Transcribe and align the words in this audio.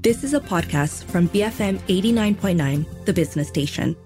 This 0.00 0.22
is 0.22 0.32
a 0.32 0.38
podcast 0.38 1.02
from 1.06 1.28
BFM 1.30 1.80
89.9, 1.88 3.04
the 3.04 3.12
business 3.12 3.48
station. 3.48 3.96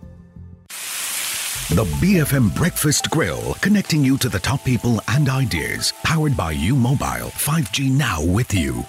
The 1.69 1.85
BFM 2.01 2.57
Breakfast 2.57 3.11
Grill, 3.11 3.55
connecting 3.61 4.03
you 4.03 4.17
to 4.19 4.31
the 4.31 4.39
top 4.39 4.65
people 4.65 5.03
and 5.09 5.29
ideas. 5.29 5.93
Powered 6.03 6.35
by 6.35 6.53
U 6.53 6.77
Mobile, 6.77 7.29
5G 7.37 7.91
now 7.91 8.25
with 8.25 8.55
you. 8.55 8.87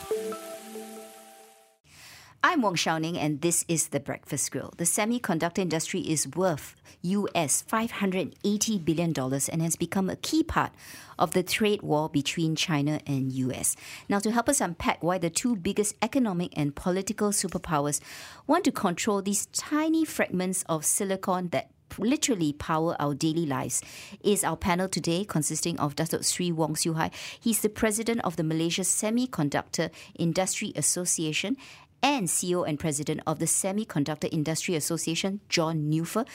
I'm 2.46 2.62
Wong 2.62 2.76
Shou 2.76 3.00
Ning, 3.00 3.18
and 3.18 3.40
this 3.40 3.64
is 3.70 3.88
the 3.88 4.02
Breakfast 4.02 4.52
Grill. 4.52 4.74
The 4.76 4.84
semiconductor 4.84 5.60
industry 5.60 6.02
is 6.02 6.28
worth 6.28 6.76
US 7.04 7.64
$580 7.64 8.84
billion 8.84 9.14
and 9.18 9.62
has 9.62 9.78
become 9.78 10.10
a 10.10 10.18
key 10.18 10.44
part 10.44 10.74
of 11.18 11.32
the 11.32 11.42
trade 11.42 11.82
war 11.82 12.10
between 12.10 12.58
China 12.58 13.00
and 13.08 13.32
US. 13.32 13.78
Now, 14.10 14.20
to 14.20 14.30
help 14.30 14.50
us 14.50 14.60
unpack 14.60 15.02
why 15.02 15.20
the 15.20 15.30
two 15.30 15.56
biggest 15.56 15.96
economic 16.02 16.52
and 16.58 16.76
political 16.76 17.30
superpowers 17.30 18.02
want 18.46 18.66
to 18.66 18.74
control 18.74 19.22
these 19.22 19.46
tiny 19.46 20.04
fragments 20.04 20.66
of 20.68 20.84
silicon 20.84 21.48
that 21.54 21.70
literally 22.00 22.54
power 22.54 22.96
our 23.00 23.14
daily 23.14 23.46
lives 23.46 23.82
is 24.24 24.44
our 24.44 24.58
panel 24.58 24.88
today 24.88 25.24
consisting 25.24 25.80
of 25.80 25.96
Datuk 25.96 26.26
Sri 26.26 26.52
Wong 26.52 26.76
Siew 26.76 26.96
Hai. 26.96 27.12
He's 27.40 27.62
the 27.62 27.70
president 27.70 28.22
of 28.24 28.36
the 28.36 28.44
Malaysia 28.44 28.82
Semiconductor 28.82 29.90
Industry 30.18 30.74
Association 30.76 31.58
and 32.04 32.28
CEO 32.28 32.68
and 32.68 32.78
President 32.78 33.22
of 33.26 33.40
the 33.40 33.46
Semiconductor 33.46 34.28
Industry 34.32 34.76
Association, 34.76 35.40
John 35.48 35.90
Neuffer. 35.90 36.26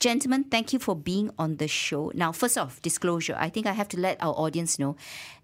Gentlemen, 0.00 0.44
thank 0.44 0.72
you 0.72 0.78
for 0.78 0.96
being 0.96 1.30
on 1.38 1.56
the 1.56 1.68
show. 1.68 2.10
Now, 2.14 2.32
first 2.32 2.56
off, 2.56 2.80
disclosure. 2.80 3.36
I 3.38 3.50
think 3.50 3.66
I 3.66 3.72
have 3.72 3.88
to 3.88 4.00
let 4.00 4.16
our 4.22 4.32
audience 4.32 4.78
know 4.78 4.96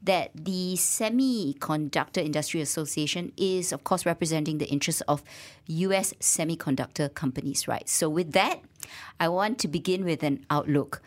that 0.02 0.30
the 0.34 0.74
Semiconductor 0.77 2.24
Industry 2.24 2.62
Association 2.62 3.33
is, 3.37 3.73
of 3.73 3.84
course, 3.84 4.07
representing 4.07 4.59
the 4.59 4.66
interests 4.66 5.02
of 5.02 5.23
US 5.66 6.15
semiconductor 6.15 7.12
companies, 7.12 7.69
right? 7.69 7.88
So, 7.88 8.09
with 8.09 8.32
that, 8.32 8.60
I 9.21 9.29
want 9.29 9.59
to 9.60 9.69
begin 9.69 10.04
with 10.04 10.23
an 10.23 10.46
outlook. 10.48 11.02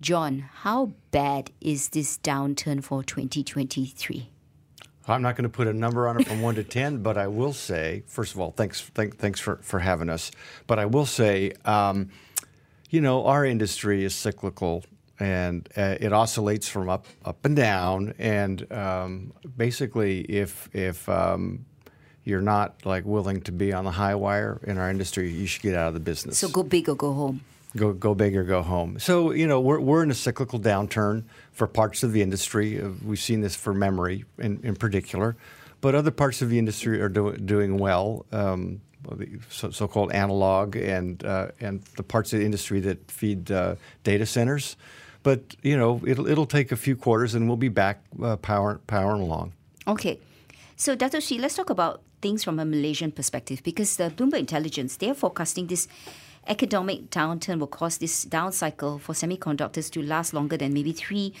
John, 0.00 0.48
how 0.62 0.92
bad 1.10 1.50
is 1.60 1.90
this 1.90 2.18
downturn 2.18 2.82
for 2.84 3.02
2023? 3.02 4.31
I'm 5.08 5.22
not 5.22 5.36
going 5.36 5.44
to 5.44 5.48
put 5.48 5.66
a 5.66 5.72
number 5.72 6.06
on 6.08 6.20
it 6.20 6.28
from 6.28 6.42
one 6.42 6.54
to 6.56 6.64
ten, 6.64 7.02
but 7.02 7.16
I 7.18 7.26
will 7.26 7.52
say, 7.52 8.02
first 8.06 8.34
of 8.34 8.40
all, 8.40 8.52
thanks, 8.52 8.80
thank, 8.80 9.18
thanks 9.18 9.40
for, 9.40 9.56
for 9.56 9.80
having 9.80 10.08
us. 10.08 10.30
But 10.66 10.78
I 10.78 10.86
will 10.86 11.06
say, 11.06 11.52
um, 11.64 12.10
you 12.90 13.00
know, 13.00 13.26
our 13.26 13.44
industry 13.44 14.04
is 14.04 14.14
cyclical, 14.14 14.84
and 15.18 15.68
uh, 15.76 15.96
it 16.00 16.12
oscillates 16.12 16.68
from 16.68 16.88
up 16.88 17.06
up 17.24 17.44
and 17.44 17.56
down. 17.56 18.14
And 18.18 18.70
um, 18.72 19.32
basically, 19.56 20.20
if 20.22 20.68
if 20.74 21.08
um, 21.08 21.64
you're 22.24 22.40
not 22.40 22.84
like 22.84 23.04
willing 23.04 23.40
to 23.42 23.52
be 23.52 23.72
on 23.72 23.84
the 23.84 23.90
high 23.90 24.14
wire 24.14 24.60
in 24.64 24.78
our 24.78 24.90
industry, 24.90 25.30
you 25.30 25.46
should 25.46 25.62
get 25.62 25.74
out 25.74 25.88
of 25.88 25.94
the 25.94 26.00
business. 26.00 26.38
So 26.38 26.48
go 26.48 26.62
big 26.62 26.88
or 26.88 26.94
go 26.94 27.12
home. 27.12 27.40
Go 27.76 27.92
go 27.92 28.14
big 28.14 28.36
or 28.36 28.44
go 28.44 28.62
home. 28.62 28.98
So 28.98 29.32
you 29.32 29.46
know 29.46 29.60
we're 29.60 29.80
we're 29.80 30.02
in 30.02 30.10
a 30.10 30.14
cyclical 30.14 30.60
downturn 30.60 31.24
for 31.52 31.66
parts 31.66 32.02
of 32.02 32.12
the 32.12 32.20
industry. 32.20 32.80
Uh, 32.80 32.90
we've 33.04 33.18
seen 33.18 33.40
this 33.40 33.56
for 33.56 33.72
memory 33.72 34.24
in, 34.38 34.60
in 34.62 34.76
particular, 34.76 35.36
but 35.80 35.94
other 35.94 36.10
parts 36.10 36.42
of 36.42 36.50
the 36.50 36.58
industry 36.58 37.00
are 37.00 37.08
do, 37.08 37.32
doing 37.36 37.78
well. 37.78 38.26
Um, 38.30 38.82
the 39.10 39.38
so, 39.48 39.88
called 39.88 40.12
analog 40.12 40.76
and 40.76 41.24
uh, 41.24 41.48
and 41.60 41.82
the 41.96 42.02
parts 42.02 42.32
of 42.32 42.38
the 42.38 42.44
industry 42.44 42.80
that 42.80 43.10
feed 43.10 43.50
uh, 43.50 43.76
data 44.04 44.26
centers. 44.26 44.76
But 45.22 45.56
you 45.62 45.76
know 45.76 46.00
it'll 46.06 46.26
it'll 46.26 46.46
take 46.46 46.72
a 46.72 46.76
few 46.76 46.96
quarters 46.96 47.34
and 47.34 47.48
we'll 47.48 47.56
be 47.56 47.68
back 47.68 48.02
uh, 48.22 48.36
power, 48.36 48.80
powering 48.86 49.22
along. 49.22 49.52
Okay, 49.86 50.20
so 50.76 50.94
Dato 50.94 51.20
Sri, 51.20 51.38
let's 51.38 51.54
talk 51.54 51.70
about 51.70 52.02
things 52.20 52.44
from 52.44 52.58
a 52.58 52.64
Malaysian 52.64 53.10
perspective 53.12 53.62
because 53.62 53.96
the 53.96 54.10
Bloomberg 54.10 54.38
Intelligence 54.38 54.96
they're 54.96 55.14
forecasting 55.14 55.66
this 55.66 55.88
economic 56.46 57.10
downturn 57.10 57.58
will 57.58 57.66
cause 57.66 57.98
this 57.98 58.24
down 58.24 58.52
cycle 58.52 58.98
for 58.98 59.12
semiconductors 59.12 59.90
to 59.90 60.02
last 60.02 60.34
longer 60.34 60.56
than 60.56 60.72
maybe 60.72 60.92
three 60.92 61.34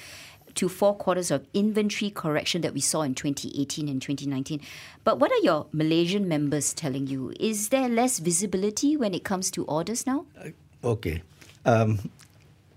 to 0.54 0.68
four 0.68 0.94
quarters 0.94 1.30
of 1.30 1.46
inventory 1.54 2.10
correction 2.10 2.60
that 2.60 2.74
we 2.74 2.80
saw 2.80 3.02
in 3.02 3.14
2018 3.14 3.88
and 3.88 4.02
2019. 4.02 4.60
But 5.04 5.18
what 5.18 5.32
are 5.32 5.42
your 5.42 5.66
Malaysian 5.72 6.28
members 6.28 6.74
telling 6.74 7.06
you? 7.06 7.32
Is 7.40 7.70
there 7.70 7.88
less 7.88 8.18
visibility 8.18 8.96
when 8.96 9.14
it 9.14 9.24
comes 9.24 9.50
to 9.52 9.64
orders 9.64 10.06
now? 10.06 10.26
Uh, 10.38 10.50
okay. 10.84 11.22
Um, 11.64 12.10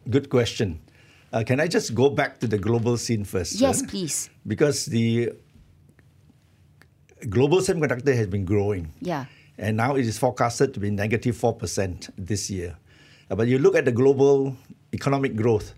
good 0.09 0.29
question. 0.29 0.79
Uh, 1.33 1.43
can 1.45 1.59
I 1.59 1.67
just 1.67 1.93
go 1.93 2.09
back 2.09 2.39
to 2.39 2.47
the 2.47 2.57
global 2.57 2.97
scene 2.97 3.25
first? 3.25 3.59
Yes, 3.59 3.83
uh? 3.83 3.87
please. 3.87 4.29
Because 4.47 4.85
the 4.85 5.33
global 7.27 7.59
semiconductor 7.59 8.15
has 8.15 8.27
been 8.27 8.45
growing. 8.45 8.93
Yeah 9.01 9.25
and 9.57 9.77
now 9.77 9.95
it 9.95 10.05
is 10.05 10.17
forecasted 10.17 10.73
to 10.73 10.79
be 10.79 10.89
negative 10.91 11.35
4% 11.35 12.09
this 12.17 12.49
year. 12.49 12.77
Uh, 13.29 13.35
but 13.35 13.47
you 13.47 13.59
look 13.59 13.75
at 13.75 13.85
the 13.85 13.91
global 13.91 14.55
economic 14.93 15.35
growth, 15.35 15.73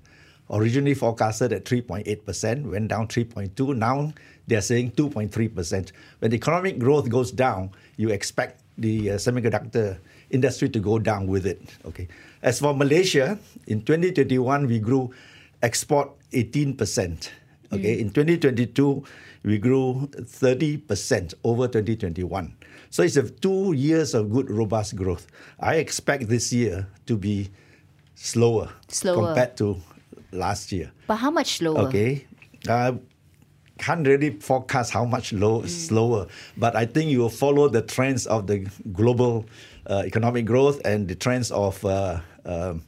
originally 0.50 0.94
forecasted 0.94 1.54
at 1.54 1.66
3.8%, 1.66 2.72
went 2.72 2.88
down 2.88 3.08
3.2. 3.08 3.76
Now 3.76 4.14
they're 4.48 4.62
saying 4.62 4.92
2.3%. 4.92 5.92
When 6.20 6.34
economic 6.34 6.80
growth 6.80 7.10
goes 7.10 7.32
down, 7.32 7.72
you 7.98 8.10
expect 8.10 8.62
the 8.78 9.12
uh, 9.12 9.14
semiconductor 9.16 9.98
industry 10.30 10.70
to 10.70 10.80
go 10.80 11.00
down 11.00 11.28
with 11.28 11.46
it. 11.46 11.62
Okay. 11.86 12.08
As 12.42 12.60
for 12.60 12.74
Malaysia, 12.74 13.40
in 13.68 13.82
2021 13.82 14.68
we 14.68 14.80
grew 14.80 15.12
export 15.62 16.12
18%. 16.32 17.30
Okay. 17.74 17.98
Mm. 17.98 18.00
In 18.00 18.10
2022 18.12 19.04
we 19.44 19.58
grew 19.58 20.10
30% 20.14 21.34
over 21.44 21.68
2021. 21.68 22.56
So 22.98 23.04
it's 23.04 23.16
a 23.16 23.30
two 23.30 23.74
years 23.74 24.16
of 24.16 24.32
good, 24.32 24.50
robust 24.50 24.96
growth. 24.96 25.28
I 25.60 25.76
expect 25.76 26.30
this 26.30 26.52
year 26.52 26.88
to 27.06 27.16
be 27.16 27.52
slower, 28.16 28.72
slower. 28.88 29.28
compared 29.28 29.56
to 29.58 29.78
last 30.32 30.72
year. 30.72 30.92
But 31.06 31.18
how 31.18 31.30
much 31.30 31.60
slower? 31.60 31.82
Okay. 31.82 32.26
Uh, 32.68 32.94
can't 33.78 34.08
really 34.08 34.32
forecast 34.40 34.94
how 34.94 35.06
much 35.06 35.32
low, 35.32 35.62
mm. 35.62 35.70
slower, 35.70 36.26
but 36.58 36.76
I 36.76 36.88
think 36.88 37.12
you 37.12 37.20
will 37.20 37.30
follow 37.30 37.70
the 37.70 37.84
trends 37.84 38.26
of 38.26 38.48
the 38.48 38.68
global 38.92 39.46
uh, 39.86 40.02
economic 40.04 40.48
growth 40.48 40.82
and 40.84 41.08
the 41.08 41.14
trends 41.14 41.52
of 41.52 41.86
uh, 41.86 42.22
um, 42.46 42.84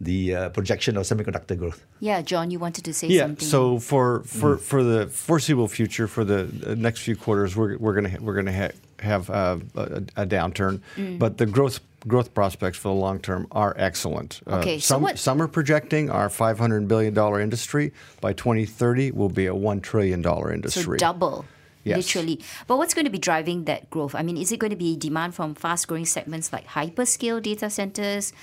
the 0.00 0.34
uh, 0.34 0.48
projection 0.48 0.96
of 0.96 1.02
semiconductor 1.02 1.58
growth. 1.58 1.84
Yeah, 1.98 2.22
John, 2.22 2.50
you 2.50 2.58
wanted 2.58 2.86
to 2.86 2.94
say 2.94 3.08
yeah, 3.08 3.24
something. 3.24 3.44
Yeah, 3.44 3.50
so 3.50 3.78
for 3.78 4.22
for, 4.22 4.56
mm. 4.56 4.60
for 4.60 4.82
the 4.82 5.06
foreseeable 5.08 5.68
future, 5.68 6.08
for 6.08 6.24
the 6.24 6.46
next 6.76 7.00
few 7.00 7.14
quarters, 7.14 7.54
we're 7.54 7.76
we're 7.76 7.92
gonna 7.92 8.16
we're 8.20 8.36
gonna 8.36 8.56
ha- 8.56 8.76
have 9.00 9.30
uh, 9.30 9.58
a, 9.74 9.82
a, 10.16 10.26
downturn, 10.26 10.80
mm. 10.96 11.18
but 11.18 11.38
the 11.38 11.46
growth 11.46 11.80
growth 12.06 12.32
prospects 12.32 12.78
for 12.78 12.88
the 12.88 12.94
long 12.94 13.18
term 13.18 13.46
are 13.52 13.74
excellent. 13.76 14.40
Uh, 14.46 14.56
okay, 14.56 14.76
uh, 14.76 14.80
some, 14.80 15.06
so 15.08 15.14
some 15.14 15.42
are 15.42 15.48
projecting 15.48 16.10
our 16.10 16.28
500 16.28 16.88
billion 16.88 17.14
dollar 17.14 17.40
industry 17.40 17.92
by 18.20 18.32
2030 18.32 19.12
will 19.12 19.28
be 19.28 19.46
a 19.46 19.54
one 19.54 19.80
trillion 19.80 20.22
dollar 20.22 20.52
industry. 20.52 20.98
So 20.98 21.12
double. 21.12 21.44
Yes. 21.82 21.96
Literally. 21.96 22.40
But 22.66 22.76
what's 22.76 22.92
going 22.92 23.06
to 23.06 23.10
be 23.10 23.18
driving 23.18 23.64
that 23.64 23.88
growth? 23.88 24.14
I 24.14 24.22
mean, 24.22 24.36
is 24.36 24.52
it 24.52 24.58
going 24.58 24.70
to 24.70 24.76
be 24.76 24.96
demand 24.96 25.34
from 25.34 25.54
fast 25.54 25.88
growing 25.88 26.04
segments 26.04 26.52
like 26.52 26.66
hyperscale 26.66 27.42
data 27.42 27.70
centers, 27.70 28.34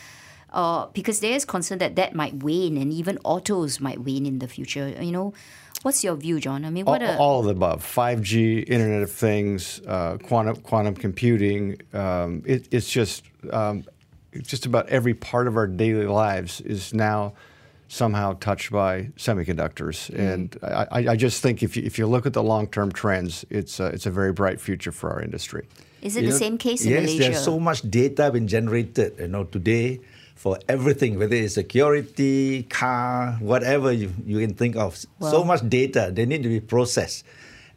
uh, 0.54 0.88
because 0.88 1.20
there 1.20 1.34
is 1.34 1.46
concern 1.46 1.78
that 1.78 1.96
that 1.98 2.16
might 2.16 2.42
wane 2.42 2.78
and 2.78 2.92
even 2.92 3.20
autos 3.24 3.80
might 3.80 4.04
wane 4.04 4.26
in 4.26 4.40
the 4.40 4.48
future. 4.48 4.90
You 4.90 5.12
know, 5.12 5.34
what's 5.84 6.04
your 6.04 6.16
view, 6.16 6.40
John? 6.40 6.66
I 6.66 6.70
mean, 6.70 6.86
what 6.86 7.02
all, 7.02 7.10
are, 7.10 7.18
all 7.18 7.40
of 7.40 7.46
the 7.46 7.52
above: 7.52 7.84
five 7.84 8.22
G, 8.22 8.60
Internet 8.60 9.04
of 9.04 9.12
Things, 9.12 9.82
uh, 9.88 10.18
quantum 10.24 10.58
quantum 10.58 10.96
computing. 10.96 11.82
Um, 11.94 12.44
it, 12.46 12.68
it's 12.72 12.90
just 12.90 13.24
um, 13.52 13.86
just 14.42 14.66
about 14.66 14.90
every 14.90 15.14
part 15.14 15.48
of 15.48 15.58
our 15.58 15.68
daily 15.68 16.06
lives 16.06 16.62
is 16.62 16.94
now 16.94 17.34
somehow 17.88 18.34
touched 18.40 18.72
by 18.72 19.04
semiconductors. 19.18 20.12
Mm. 20.12 20.34
And 20.34 20.58
I, 20.62 21.12
I, 21.12 21.16
just 21.16 21.42
think 21.42 21.64
if 21.64 21.78
you, 21.78 21.84
if 21.84 21.98
you 21.98 22.06
look 22.06 22.26
at 22.26 22.34
the 22.34 22.44
long 22.44 22.68
term 22.68 22.92
trends, 22.92 23.46
it's 23.50 23.80
a, 23.80 23.86
it's 23.88 24.06
a 24.06 24.12
very 24.12 24.34
bright 24.34 24.60
future 24.60 24.92
for 24.92 25.10
our 25.10 25.22
industry. 25.22 25.68
Is 26.02 26.16
it 26.16 26.24
you 26.24 26.28
the 26.28 26.34
know, 26.34 26.40
same 26.40 26.58
case 26.58 26.84
in 26.84 26.92
yes, 26.92 27.02
Malaysia? 27.02 27.24
Yes, 27.24 27.34
there's 27.34 27.46
so 27.46 27.60
much 27.60 27.82
data 27.90 28.30
being 28.32 28.48
generated. 28.48 29.16
You 29.20 29.28
know, 29.28 29.46
today 29.46 30.02
for 30.38 30.60
everything, 30.70 31.18
whether 31.18 31.36
it's 31.36 31.56
security, 31.56 32.64
car, 32.64 33.34
whatever 33.42 33.92
you, 33.92 34.14
you 34.26 34.40
can 34.40 34.54
think 34.54 34.76
of. 34.76 34.96
Well, 35.20 35.32
so 35.32 35.44
much 35.44 35.68
data, 35.68 36.12
they 36.14 36.26
need 36.26 36.44
to 36.44 36.50
be 36.50 36.60
processed. 36.60 37.26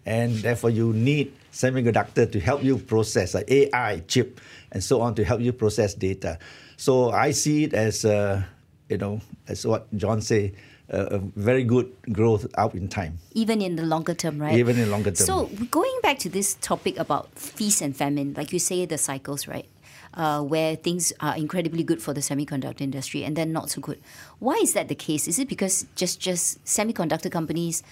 And 0.04 0.36
therefore, 0.36 0.70
you 0.70 0.92
need 0.92 1.32
semiconductor 1.52 2.30
to 2.30 2.38
help 2.38 2.62
you 2.62 2.76
process, 2.78 3.34
like 3.34 3.50
AI 3.50 4.02
chip 4.06 4.40
and 4.72 4.84
so 4.84 5.00
on, 5.00 5.14
to 5.16 5.24
help 5.24 5.40
you 5.40 5.52
process 5.52 5.94
data. 5.94 6.38
So 6.76 7.10
I 7.10 7.32
see 7.32 7.64
it 7.64 7.74
as, 7.74 8.04
uh, 8.04 8.42
you 8.88 8.98
know, 8.98 9.20
as 9.48 9.66
what 9.66 9.88
John 9.96 10.20
say, 10.20 10.52
uh, 10.92 11.06
a 11.10 11.18
very 11.18 11.64
good 11.64 11.90
growth 12.12 12.46
out 12.58 12.74
in 12.74 12.88
time. 12.88 13.18
Even 13.32 13.62
in 13.62 13.76
the 13.76 13.84
longer 13.84 14.12
term, 14.14 14.40
right? 14.40 14.56
Even 14.56 14.76
in 14.76 14.84
the 14.84 14.90
longer 14.90 15.10
term. 15.12 15.26
So 15.26 15.46
going 15.70 15.96
back 16.02 16.18
to 16.20 16.28
this 16.28 16.54
topic 16.60 16.98
about 16.98 17.30
feast 17.38 17.80
and 17.80 17.96
famine, 17.96 18.34
like 18.36 18.52
you 18.52 18.58
say, 18.58 18.84
the 18.86 18.98
cycles, 18.98 19.46
right? 19.46 19.66
Uh, 20.14 20.42
where 20.42 20.76
things 20.76 21.12
are 21.20 21.36
incredibly 21.36 21.82
good 21.82 22.02
for 22.02 22.12
the 22.12 22.20
semiconductor 22.20 22.80
industry 22.80 23.24
and 23.24 23.36
then 23.36 23.52
not 23.52 23.70
so 23.70 23.80
good. 23.80 24.00
Why 24.38 24.54
is 24.62 24.72
that 24.74 24.88
the 24.88 24.94
case? 24.94 25.28
Is 25.28 25.38
it 25.38 25.48
because 25.48 25.86
just 25.94 26.20
just 26.20 26.64
semiconductor 26.64 27.30
companies 27.30 27.82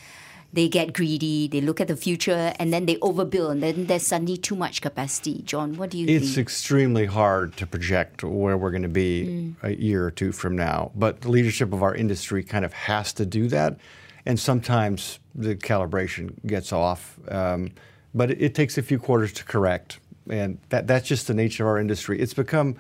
they 0.50 0.67
get 0.67 0.94
greedy, 0.94 1.47
they 1.47 1.61
look 1.61 1.79
at 1.79 1.88
the 1.88 1.97
future, 1.97 2.55
and 2.59 2.73
then 2.73 2.87
they 2.87 2.97
overbuild, 2.97 3.50
and 3.50 3.62
then 3.62 3.85
there's 3.87 4.06
suddenly 4.06 4.38
too 4.38 4.56
much 4.56 4.81
capacity. 4.81 5.43
John, 5.43 5.76
what 5.76 5.91
do 5.91 5.99
you 5.99 6.06
think? 6.06 6.23
It's 6.23 6.37
think? 6.37 6.47
extremely 6.47 7.05
hard 7.05 7.55
to 7.59 7.67
project 7.67 8.25
where 8.25 8.56
we're 8.56 8.70
going 8.70 8.82
to 8.82 8.88
be 8.88 9.25
Mm. 9.26 9.55
a 9.62 9.76
year 9.76 10.06
or 10.06 10.11
two 10.11 10.32
from 10.32 10.56
now. 10.56 10.91
But 10.94 11.20
the 11.20 11.31
leadership 11.31 11.75
of 11.75 11.82
our 11.82 11.94
industry 11.94 12.43
kind 12.43 12.65
of 12.65 12.73
has 12.73 13.12
to 13.15 13.26
do 13.26 13.49
that. 13.49 13.76
And 14.25 14.41
sometimes 14.41 15.19
the 15.35 15.55
calibration 15.55 16.32
gets 16.47 16.73
off. 16.73 17.19
Um, 17.29 17.73
but 18.15 18.31
it, 18.31 18.41
it 18.41 18.55
takes 18.55 18.79
a 18.79 18.82
few 18.82 18.99
quarters 18.99 19.35
to 19.35 19.44
correct. 19.44 20.00
And 20.30 20.58
that, 20.69 20.86
that's 20.86 21.08
just 21.08 21.26
the 21.26 21.34
nature 21.34 21.64
of 21.64 21.69
our 21.69 21.78
industry. 21.78 22.20
It's 22.20 22.34
become 22.34 22.76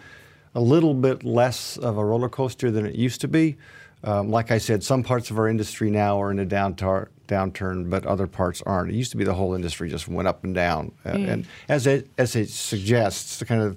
a 0.54 0.60
little 0.60 0.94
bit 0.94 1.24
less 1.24 1.76
of 1.76 1.98
a 1.98 2.04
roller 2.04 2.28
coaster 2.28 2.70
than 2.70 2.86
it 2.86 2.94
used 2.94 3.20
to 3.22 3.28
be. 3.28 3.56
Um, 4.04 4.30
like 4.30 4.50
I 4.50 4.58
said, 4.58 4.84
some 4.84 5.02
parts 5.02 5.30
of 5.30 5.38
our 5.38 5.48
industry 5.48 5.90
now 5.90 6.20
are 6.22 6.30
in 6.30 6.38
a 6.38 6.46
downtar- 6.46 7.08
downturn, 7.26 7.90
but 7.90 8.06
other 8.06 8.26
parts 8.26 8.62
aren't. 8.64 8.90
It 8.90 8.94
used 8.94 9.10
to 9.10 9.16
be 9.16 9.24
the 9.24 9.34
whole 9.34 9.54
industry 9.54 9.88
just 9.88 10.06
went 10.06 10.28
up 10.28 10.44
and 10.44 10.54
down. 10.54 10.92
Uh, 11.04 11.10
and 11.10 11.46
as 11.68 11.86
it, 11.86 12.08
as 12.16 12.36
it 12.36 12.48
suggests, 12.48 13.38
the 13.38 13.44
kind 13.44 13.60
of 13.60 13.76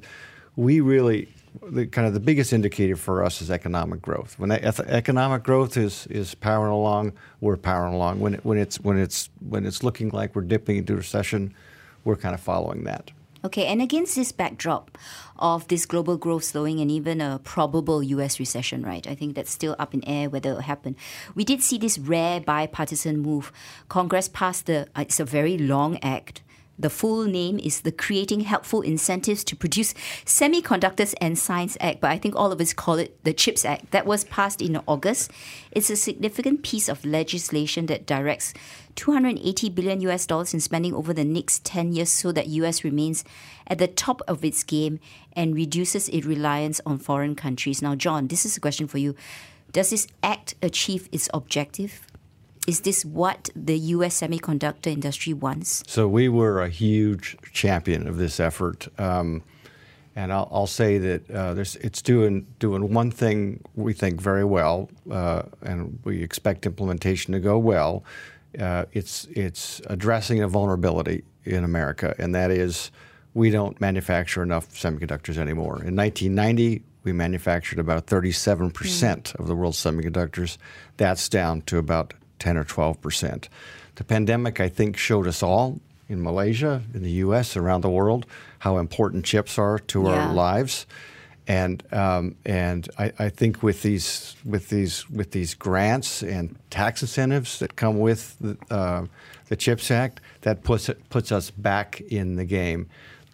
we 0.56 0.80
really 0.80 1.28
the 1.64 1.86
kind 1.86 2.08
of 2.08 2.14
the 2.14 2.20
biggest 2.20 2.54
indicator 2.54 2.96
for 2.96 3.24
us 3.24 3.42
is 3.42 3.52
economic 3.52 4.02
growth. 4.02 4.40
When 4.40 4.52
economic 4.52 5.44
growth 5.44 5.76
is 5.76 6.08
is 6.08 6.34
powering 6.36 6.72
along, 6.72 7.14
we're 7.42 7.58
powering 7.58 7.94
along. 7.94 8.20
When 8.20 8.36
it, 8.36 8.46
when 8.46 8.58
it's 8.58 8.80
when 8.80 8.98
it's 8.98 9.30
when 9.50 9.66
it's 9.66 9.84
looking 9.84 10.10
like 10.10 10.36
we're 10.36 10.44
dipping 10.44 10.78
into 10.78 10.96
recession, 10.96 11.54
we're 12.04 12.16
kind 12.16 12.34
of 12.34 12.42
following 12.42 12.84
that. 12.86 13.12
Okay, 13.44 13.66
and 13.66 13.82
against 13.82 14.16
this 14.16 14.32
backdrop 14.32 14.96
of 15.40 15.68
this 15.68 15.88
global 15.88 16.16
growth 16.16 16.44
slowing 16.44 16.80
and 16.80 16.92
even 16.92 17.20
a 17.20 17.40
probable 17.44 18.04
US 18.04 18.40
recession, 18.40 18.84
right? 18.84 19.08
I 19.08 19.16
think 19.16 19.34
that's 19.34 19.50
still 19.50 19.76
up 19.80 19.96
in 19.96 20.08
air 20.08 20.30
whether 20.30 20.52
it 20.52 20.54
will 20.54 20.62
happen. 20.62 20.96
We 21.34 21.44
did 21.44 21.64
see 21.64 21.80
this 21.80 21.98
rare 21.98 22.40
bipartisan 22.40 23.20
move. 23.20 23.52
Congress 23.90 24.30
passed 24.30 24.68
the, 24.68 24.88
uh, 24.96 25.02
it's 25.02 25.20
a 25.20 25.26
very 25.26 25.58
long 25.58 25.98
act. 26.04 26.44
The 26.80 26.90
full 26.90 27.26
name 27.26 27.60
is 27.60 27.82
the 27.82 27.92
Creating 27.92 28.42
Helpful 28.42 28.82
Incentives 28.82 29.44
to 29.44 29.56
Produce 29.56 29.94
Semiconductors 30.26 31.14
and 31.22 31.38
Science 31.38 31.78
Act, 31.80 32.02
but 32.02 32.10
I 32.10 32.18
think 32.18 32.36
all 32.36 32.52
of 32.52 32.60
us 32.60 32.74
call 32.74 32.96
it 32.96 33.24
the 33.24 33.34
CHIPS 33.34 33.66
Act. 33.66 33.92
That 33.92 34.06
was 34.06 34.24
passed 34.24 34.62
in 34.62 34.82
August. 34.88 35.30
It's 35.72 35.90
a 35.92 35.96
significant 35.96 36.64
piece 36.64 36.90
of 36.90 37.06
legislation 37.06 37.86
that 37.88 38.08
directs 38.08 38.54
280 38.96 39.70
billion 39.70 40.02
US 40.02 40.26
dollars 40.26 40.54
in 40.54 40.60
spending 40.60 40.94
over 40.94 41.14
the 41.14 41.24
next 41.24 41.64
10 41.66 41.94
years 41.94 42.10
so 42.10 42.32
that 42.32 42.48
US 42.48 42.84
remains 42.84 43.24
at 43.68 43.78
the 43.78 43.88
top 43.88 44.22
of 44.28 44.44
its 44.44 44.64
game 44.64 45.00
and 45.34 45.54
reduces 45.54 46.10
its 46.10 46.26
reliance 46.26 46.82
on 46.86 46.98
foreign 46.98 47.36
countries. 47.36 47.82
Now, 47.82 47.96
John, 47.96 48.28
this 48.28 48.46
is 48.46 48.58
a 48.58 48.60
question 48.60 48.88
for 48.88 48.98
you. 48.98 49.16
Does 49.72 49.92
this 49.92 50.08
act 50.24 50.56
achieve 50.62 51.08
its 51.12 51.30
objective? 51.34 52.08
Is 52.68 52.82
this 52.82 53.04
what 53.04 53.50
the 53.56 53.78
US 53.78 54.22
semiconductor 54.22 54.88
industry 54.88 55.34
wants? 55.34 55.84
So 55.88 56.08
we 56.08 56.30
were 56.30 56.62
a 56.62 56.70
huge 56.70 57.38
champion 57.52 58.08
of 58.08 58.18
this 58.18 58.40
effort. 58.40 58.88
Um, 59.00 59.44
and 60.16 60.32
I'll, 60.32 60.48
I'll 60.52 60.68
say 60.68 60.98
that 60.98 61.32
uh, 61.32 61.54
there's, 61.54 61.76
it's 61.78 62.02
doing 62.02 62.46
doing 62.60 62.94
one 62.94 63.12
thing 63.12 63.64
we 63.76 63.94
think 63.94 64.20
very 64.20 64.44
well, 64.44 64.90
uh, 65.10 65.44
and 65.62 66.00
we 66.04 66.22
expect 66.22 66.66
implementation 66.66 67.34
to 67.34 67.40
go 67.40 67.58
well. 67.58 68.04
Uh, 68.60 68.86
it's 68.92 69.26
it's 69.32 69.82
addressing 69.88 70.42
a 70.42 70.48
vulnerability 70.48 71.24
in 71.46 71.64
America, 71.64 72.14
and 72.20 72.36
that 72.36 72.52
is 72.52 72.92
we 73.34 73.50
don't 73.50 73.80
manufacture 73.80 74.44
enough 74.44 74.70
semiconductors 74.74 75.38
anymore. 75.38 75.82
In 75.84 75.96
1990, 75.96 76.84
we 77.06 77.14
manufactured 77.14 77.80
about 77.80 78.06
37 78.08 78.70
percent 78.72 79.34
of 79.36 79.48
the 79.48 79.56
world's 79.56 79.78
semiconductors. 79.78 80.58
That's 80.98 81.30
down 81.30 81.62
to 81.64 81.78
about 81.78 82.14
10 82.42 82.58
or 82.58 82.64
12 82.64 83.00
percent. 83.02 83.50
The 83.96 84.04
pandemic, 84.04 84.60
I 84.60 84.70
think, 84.70 84.98
showed 84.98 85.28
us 85.28 85.44
all 85.44 85.80
in 86.10 86.22
Malaysia, 86.24 86.82
in 86.94 87.04
the 87.04 87.12
U.S., 87.26 87.56
around 87.56 87.82
the 87.82 87.90
world, 87.90 88.26
how 88.60 88.78
important 88.80 89.24
chips 89.26 89.58
are 89.58 89.80
to 89.80 90.02
Yeah. 90.04 90.10
our 90.10 90.34
lives. 90.34 90.86
And 91.48 91.84
um, 91.94 92.36
and 92.46 92.88
I, 92.98 93.12
I 93.20 93.30
think 93.30 93.62
with 93.64 93.82
these 93.82 94.36
with 94.46 94.70
these 94.70 95.10
with 95.10 95.32
these 95.32 95.54
grants 95.56 96.24
and 96.24 96.56
tax 96.70 97.02
incentives 97.02 97.60
that 97.60 97.76
come 97.76 98.00
with 98.00 98.36
the, 98.40 98.58
uh, 98.70 99.06
the 99.50 99.56
Chips 99.56 99.92
Act, 99.92 100.22
that 100.42 100.64
puts 100.64 100.90
it, 100.90 100.98
puts 101.10 101.32
us 101.32 101.52
back 101.52 102.02
in 102.10 102.36
the 102.38 102.46
game. 102.46 102.88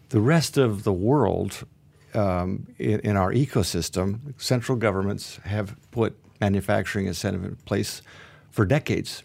The 0.10 0.22
rest 0.22 0.58
of 0.58 0.84
the 0.84 0.94
world 0.94 1.66
um, 2.14 2.66
in, 2.80 3.00
in 3.02 3.18
our 3.18 3.34
ecosystem, 3.34 4.20
central 4.38 4.78
governments 4.78 5.40
have 5.44 5.76
put 5.92 6.16
manufacturing 6.40 7.08
incentive 7.08 7.44
in 7.44 7.56
place 7.66 8.02
for 8.58 8.66
decades. 8.66 9.22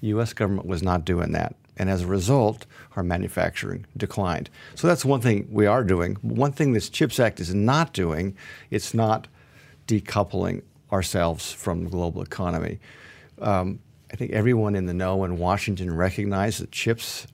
the 0.00 0.06
U.S. 0.06 0.32
government 0.32 0.66
was 0.66 0.82
not 0.82 1.04
doing 1.04 1.32
that, 1.32 1.54
and 1.76 1.90
as 1.90 2.00
a 2.00 2.06
result, 2.06 2.64
our 2.96 3.02
manufacturing 3.02 3.84
declined. 3.94 4.48
So 4.74 4.86
that's 4.86 5.04
one 5.04 5.20
thing 5.20 5.46
we 5.52 5.66
are 5.66 5.84
doing. 5.84 6.14
One 6.22 6.50
thing 6.50 6.72
this 6.72 6.88
CHIPS 6.88 7.20
Act 7.20 7.40
is 7.40 7.54
not 7.54 7.92
doing, 7.92 8.34
it's 8.70 8.94
not 8.94 9.28
decoupling 9.86 10.62
ourselves 10.90 11.52
from 11.52 11.84
the 11.84 11.90
global 11.90 12.22
economy. 12.22 12.78
Um, 13.38 13.80
I 14.10 14.16
think 14.16 14.30
everyone 14.30 14.74
in 14.74 14.86
the 14.86 14.94
know 14.94 15.24
in 15.24 15.36
Washington 15.36 15.94
recognizes 15.94 16.60
that 16.60 16.72
chips, 16.72 17.26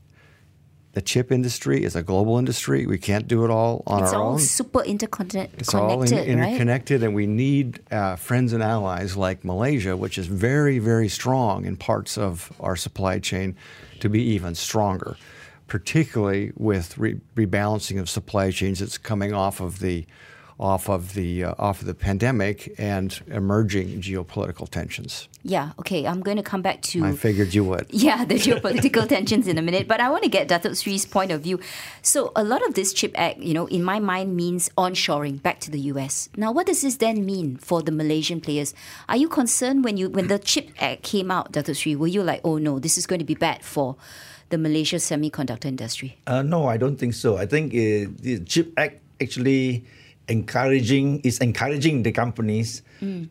the 0.96 1.02
chip 1.02 1.30
industry 1.30 1.84
is 1.84 1.94
a 1.94 2.02
global 2.02 2.38
industry. 2.38 2.86
We 2.86 2.96
can't 2.96 3.28
do 3.28 3.44
it 3.44 3.50
all 3.50 3.82
on 3.86 4.02
it's 4.02 4.14
our 4.14 4.22
all 4.22 4.28
own. 4.30 4.34
It's 4.36 4.58
all 4.58 4.64
super 4.64 4.82
interconnected, 4.82 5.60
It's 5.60 5.74
all 5.74 6.02
in- 6.02 6.10
right? 6.10 6.26
interconnected, 6.26 7.02
and 7.02 7.14
we 7.14 7.26
need 7.26 7.80
uh, 7.92 8.16
friends 8.16 8.54
and 8.54 8.62
allies 8.62 9.14
like 9.14 9.44
Malaysia, 9.44 9.94
which 9.94 10.16
is 10.16 10.26
very, 10.26 10.78
very 10.78 11.10
strong 11.10 11.66
in 11.66 11.76
parts 11.76 12.16
of 12.16 12.50
our 12.60 12.76
supply 12.76 13.18
chain, 13.18 13.56
to 14.00 14.08
be 14.08 14.22
even 14.22 14.54
stronger, 14.54 15.18
particularly 15.66 16.52
with 16.56 16.96
re- 16.96 17.20
rebalancing 17.34 18.00
of 18.00 18.08
supply 18.08 18.50
chains 18.50 18.78
that's 18.78 18.96
coming 18.96 19.34
off 19.34 19.60
of 19.60 19.80
the 19.80 20.06
off 20.58 20.88
of 20.88 21.12
the 21.14 21.44
uh, 21.44 21.54
off 21.58 21.80
of 21.80 21.86
the 21.86 21.94
pandemic 21.94 22.74
and 22.78 23.20
emerging 23.28 24.00
geopolitical 24.00 24.68
tensions. 24.68 25.28
Yeah, 25.42 25.72
okay, 25.78 26.06
I'm 26.06 26.22
going 26.22 26.38
to 26.38 26.42
come 26.42 26.62
back 26.62 26.80
to 26.82 27.04
I 27.04 27.12
figured 27.12 27.52
you 27.54 27.64
would. 27.64 27.86
Yeah, 28.06 28.24
the 28.24 28.36
geopolitical 28.36 29.08
tensions 29.16 29.46
in 29.46 29.58
a 29.58 29.62
minute. 29.62 29.86
But 29.86 30.00
I 30.00 30.08
want 30.08 30.22
to 30.22 30.28
get 30.28 30.48
Datuk 30.48 30.76
Sri's 30.76 31.04
point 31.04 31.30
of 31.30 31.42
view. 31.42 31.60
So 32.02 32.32
a 32.34 32.42
lot 32.42 32.66
of 32.66 32.74
this 32.74 32.92
CHIP 32.92 33.12
Act, 33.16 33.38
you 33.38 33.52
know, 33.52 33.66
in 33.66 33.84
my 33.84 34.00
mind 34.00 34.34
means 34.34 34.70
onshoring 34.78 35.42
back 35.42 35.60
to 35.60 35.70
the 35.70 35.80
US. 35.92 36.28
Now 36.36 36.52
what 36.52 36.66
does 36.66 36.80
this 36.80 36.96
then 36.96 37.26
mean 37.26 37.56
for 37.58 37.82
the 37.82 37.92
Malaysian 37.92 38.40
players? 38.40 38.74
Are 39.08 39.16
you 39.16 39.28
concerned 39.28 39.84
when 39.84 39.96
you 39.96 40.08
when 40.08 40.28
the 40.28 40.38
CHIP 40.38 40.70
Act 40.80 41.02
came 41.02 41.30
out, 41.30 41.52
Datuk 41.52 41.76
Sri, 41.76 41.94
were 41.96 42.06
you 42.06 42.22
like, 42.22 42.40
oh 42.44 42.56
no, 42.58 42.78
this 42.78 42.96
is 42.96 43.06
going 43.06 43.20
to 43.20 43.24
be 43.26 43.34
bad 43.34 43.62
for 43.62 43.96
the 44.48 44.58
Malaysia 44.58 44.96
semiconductor 44.96 45.66
industry? 45.66 46.16
Uh, 46.26 46.42
no, 46.42 46.66
I 46.66 46.76
don't 46.76 46.96
think 46.96 47.14
so. 47.14 47.36
I 47.36 47.46
think 47.46 47.72
uh, 47.72 48.10
the 48.20 48.42
CHIP 48.46 48.72
Act 48.78 49.02
actually 49.20 49.84
encouraging 50.28 51.20
is 51.20 51.38
encouraging 51.38 52.02
the 52.02 52.12
companies 52.12 52.82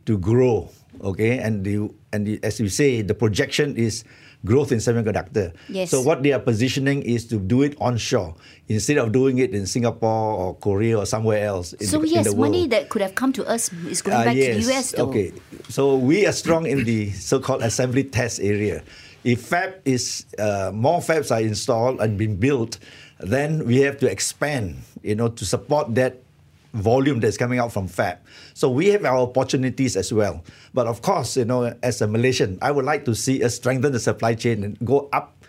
to 0.05 0.17
grow. 0.17 0.69
Okay, 1.03 1.39
and 1.39 1.63
the 1.65 1.91
and 2.13 2.25
the, 2.25 2.39
as 2.41 2.59
you 2.59 2.69
say, 2.69 3.01
the 3.01 3.13
projection 3.13 3.75
is 3.75 4.05
growth 4.45 4.71
in 4.71 4.77
semiconductor. 4.77 5.51
Yes. 5.67 5.91
So 5.91 5.99
what 6.01 6.23
they 6.23 6.31
are 6.31 6.39
positioning 6.39 7.01
is 7.03 7.25
to 7.27 7.37
do 7.37 7.63
it 7.63 7.75
onshore 7.81 8.35
instead 8.69 8.97
of 8.97 9.11
doing 9.11 9.39
it 9.39 9.53
in 9.53 9.65
Singapore 9.65 10.33
or 10.37 10.55
Korea 10.55 10.99
or 10.99 11.05
somewhere 11.05 11.43
else. 11.43 11.73
In 11.73 11.87
so 11.87 11.99
the, 11.99 12.07
yes, 12.07 12.31
in 12.31 12.39
money 12.39 12.67
that 12.67 12.89
could 12.89 13.01
have 13.01 13.15
come 13.15 13.33
to 13.33 13.45
us 13.45 13.73
is 13.89 14.01
going 14.01 14.15
Ah, 14.15 14.23
back 14.23 14.35
to 14.35 14.53
the 14.53 14.71
US 14.71 14.91
though. 14.91 15.09
Okay, 15.09 15.33
so 15.67 15.97
we 15.97 16.25
are 16.25 16.31
strong 16.31 16.65
in 16.65 16.85
the 16.85 17.11
so-called 17.11 17.63
assembly 17.63 18.03
test 18.05 18.39
area. 18.39 18.83
If 19.25 19.41
fab 19.41 19.81
is 19.83 20.25
uh, 20.37 20.71
more 20.73 21.01
fabs 21.01 21.33
are 21.33 21.41
installed 21.41 21.99
and 21.99 22.15
been 22.15 22.37
built, 22.37 22.77
then 23.19 23.65
we 23.65 23.81
have 23.81 23.97
to 23.99 24.07
expand, 24.09 24.77
you 25.01 25.15
know, 25.15 25.27
to 25.29 25.43
support 25.43 25.95
that 25.95 26.21
volume 26.75 27.19
that's 27.19 27.37
coming 27.37 27.59
out 27.59 27.71
from 27.71 27.87
fab. 27.87 28.19
So 28.53 28.69
we 28.69 28.87
have 28.89 29.05
our 29.05 29.17
opportunities 29.17 29.95
as 29.95 30.11
well. 30.13 30.43
But 30.73 30.87
of 30.87 31.01
course, 31.01 31.37
you 31.37 31.45
know, 31.45 31.73
as 31.81 32.01
a 32.01 32.07
Malaysian, 32.07 32.59
I 32.61 32.71
would 32.71 32.85
like 32.85 33.05
to 33.05 33.15
see 33.15 33.43
us 33.43 33.55
strengthen 33.55 33.91
the 33.91 33.99
supply 33.99 34.35
chain 34.35 34.63
and 34.63 34.77
go 34.83 35.09
up 35.13 35.43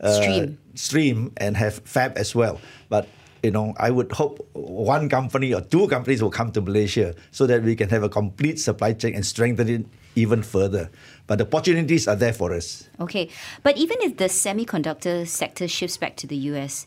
uh, 0.00 0.12
Stream. 0.12 0.58
stream 0.74 1.32
and 1.36 1.56
have 1.56 1.80
fab 1.84 2.16
as 2.16 2.34
well. 2.34 2.60
But 2.88 3.06
you 3.42 3.50
know, 3.50 3.74
I 3.78 3.90
would 3.90 4.12
hope 4.12 4.46
one 4.52 5.08
company 5.08 5.54
or 5.54 5.60
two 5.60 5.88
companies 5.88 6.22
will 6.22 6.30
come 6.30 6.52
to 6.52 6.60
Malaysia 6.60 7.14
so 7.30 7.46
that 7.46 7.62
we 7.62 7.74
can 7.74 7.88
have 7.88 8.02
a 8.02 8.08
complete 8.08 8.60
supply 8.60 8.92
chain 8.92 9.14
and 9.14 9.24
strengthen 9.24 9.68
it 9.68 9.86
even 10.14 10.42
further. 10.42 10.90
But 11.26 11.38
the 11.38 11.46
opportunities 11.46 12.08
are 12.08 12.16
there 12.16 12.32
for 12.32 12.52
us. 12.52 12.88
Okay, 13.00 13.30
but 13.62 13.76
even 13.78 13.96
if 14.00 14.16
the 14.18 14.26
semiconductor 14.26 15.26
sector 15.26 15.68
shifts 15.68 15.96
back 15.96 16.16
to 16.16 16.26
the 16.26 16.36
US, 16.52 16.86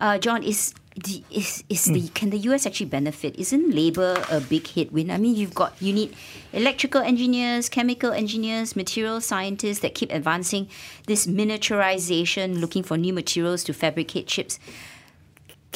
uh, 0.00 0.18
John, 0.18 0.42
is 0.42 0.74
the- 0.96 1.22
is 1.30 1.62
is 1.68 1.84
the 1.84 2.00
hmm. 2.00 2.14
can 2.14 2.30
the 2.30 2.38
US 2.50 2.66
actually 2.66 2.86
benefit? 2.86 3.36
Isn't 3.36 3.70
labor 3.74 4.24
a 4.30 4.40
big 4.40 4.66
headwind? 4.68 5.12
I 5.12 5.18
mean, 5.18 5.36
you've 5.36 5.54
got 5.54 5.74
you 5.80 5.92
need 5.92 6.16
electrical 6.52 7.02
engineers, 7.02 7.68
chemical 7.68 8.12
engineers, 8.12 8.74
material 8.74 9.20
scientists 9.20 9.80
that 9.80 9.94
keep 9.94 10.10
advancing 10.10 10.68
this 11.06 11.26
miniaturization, 11.26 12.60
looking 12.60 12.82
for 12.82 12.96
new 12.96 13.12
materials 13.12 13.62
to 13.64 13.72
fabricate 13.72 14.26
chips. 14.26 14.58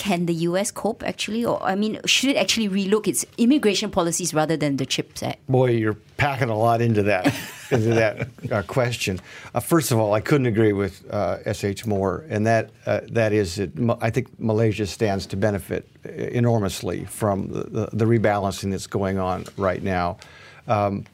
Can 0.00 0.24
the 0.24 0.34
US 0.48 0.70
cope 0.70 1.02
actually, 1.02 1.44
or 1.44 1.62
I 1.62 1.74
mean, 1.74 2.00
should 2.06 2.30
it 2.30 2.36
actually 2.36 2.70
relook 2.70 3.06
its 3.06 3.26
immigration 3.36 3.90
policies 3.90 4.32
rather 4.32 4.56
than 4.56 4.78
the 4.78 4.86
CHIPS 4.86 5.22
Act? 5.22 5.46
Boy, 5.46 5.72
you're 5.72 5.98
packing 6.16 6.48
a 6.48 6.56
lot 6.56 6.80
into 6.80 7.02
that. 7.02 7.34
into 7.70 7.94
that 7.94 8.28
uh, 8.50 8.62
question. 8.62 9.20
Uh, 9.54 9.60
first 9.60 9.92
of 9.92 9.98
all, 9.98 10.14
I 10.14 10.20
couldn't 10.20 10.46
agree 10.46 10.72
with 10.72 11.04
uh, 11.10 11.38
S.H. 11.44 11.84
more, 11.84 12.24
and 12.30 12.46
that 12.46 12.70
uh, 12.86 13.00
that 13.12 13.34
is, 13.34 13.58
it, 13.58 13.72
I 14.00 14.08
think 14.08 14.28
Malaysia 14.40 14.86
stands 14.86 15.26
to 15.26 15.36
benefit 15.36 15.86
enormously 16.04 17.04
from 17.04 17.48
the, 17.48 17.64
the, 17.64 17.88
the 17.92 18.04
rebalancing 18.06 18.70
that's 18.70 18.86
going 18.86 19.18
on 19.18 19.44
right 19.58 19.82
now. 19.82 20.16
Um, 20.66 21.04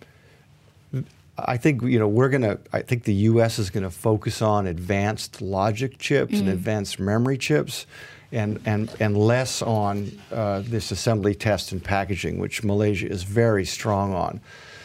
I 1.36 1.56
think 1.56 1.82
you 1.82 1.98
know 1.98 2.08
we're 2.08 2.30
gonna. 2.30 2.58
I 2.72 2.82
think 2.82 3.02
the 3.02 3.14
U.S. 3.30 3.58
is 3.58 3.68
going 3.68 3.82
to 3.82 3.90
focus 3.90 4.40
on 4.40 4.66
advanced 4.66 5.42
logic 5.42 5.98
chips 5.98 6.34
mm. 6.34 6.40
and 6.40 6.48
advanced 6.48 6.98
memory 6.98 7.36
chips, 7.36 7.84
and 8.36 8.60
and 8.66 8.94
and 9.00 9.16
less 9.16 9.62
on 9.62 10.12
uh, 10.30 10.60
this 10.64 10.90
assembly, 10.90 11.34
test, 11.34 11.72
and 11.72 11.82
packaging, 11.82 12.38
which 12.38 12.62
Malaysia 12.62 13.08
is 13.08 13.22
very 13.22 13.64
strong 13.64 14.12
on. 14.12 14.40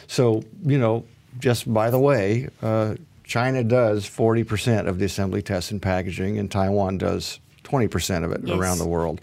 So 0.07 0.43
you 0.63 0.79
know, 0.79 1.05
just 1.39 1.71
by 1.71 1.89
the 1.89 1.99
way, 1.99 2.47
uh, 2.61 2.95
China 3.23 3.63
does 3.63 4.05
40% 4.09 4.87
of 4.87 4.99
the 4.99 5.05
assembly, 5.05 5.41
test, 5.41 5.71
and 5.71 5.81
packaging, 5.81 6.37
and 6.37 6.49
Taiwan 6.49 6.97
does 6.97 7.39
20% 7.63 8.23
of 8.23 8.31
it 8.31 8.41
yes. 8.43 8.57
around 8.57 8.77
the 8.79 8.87
world. 8.87 9.21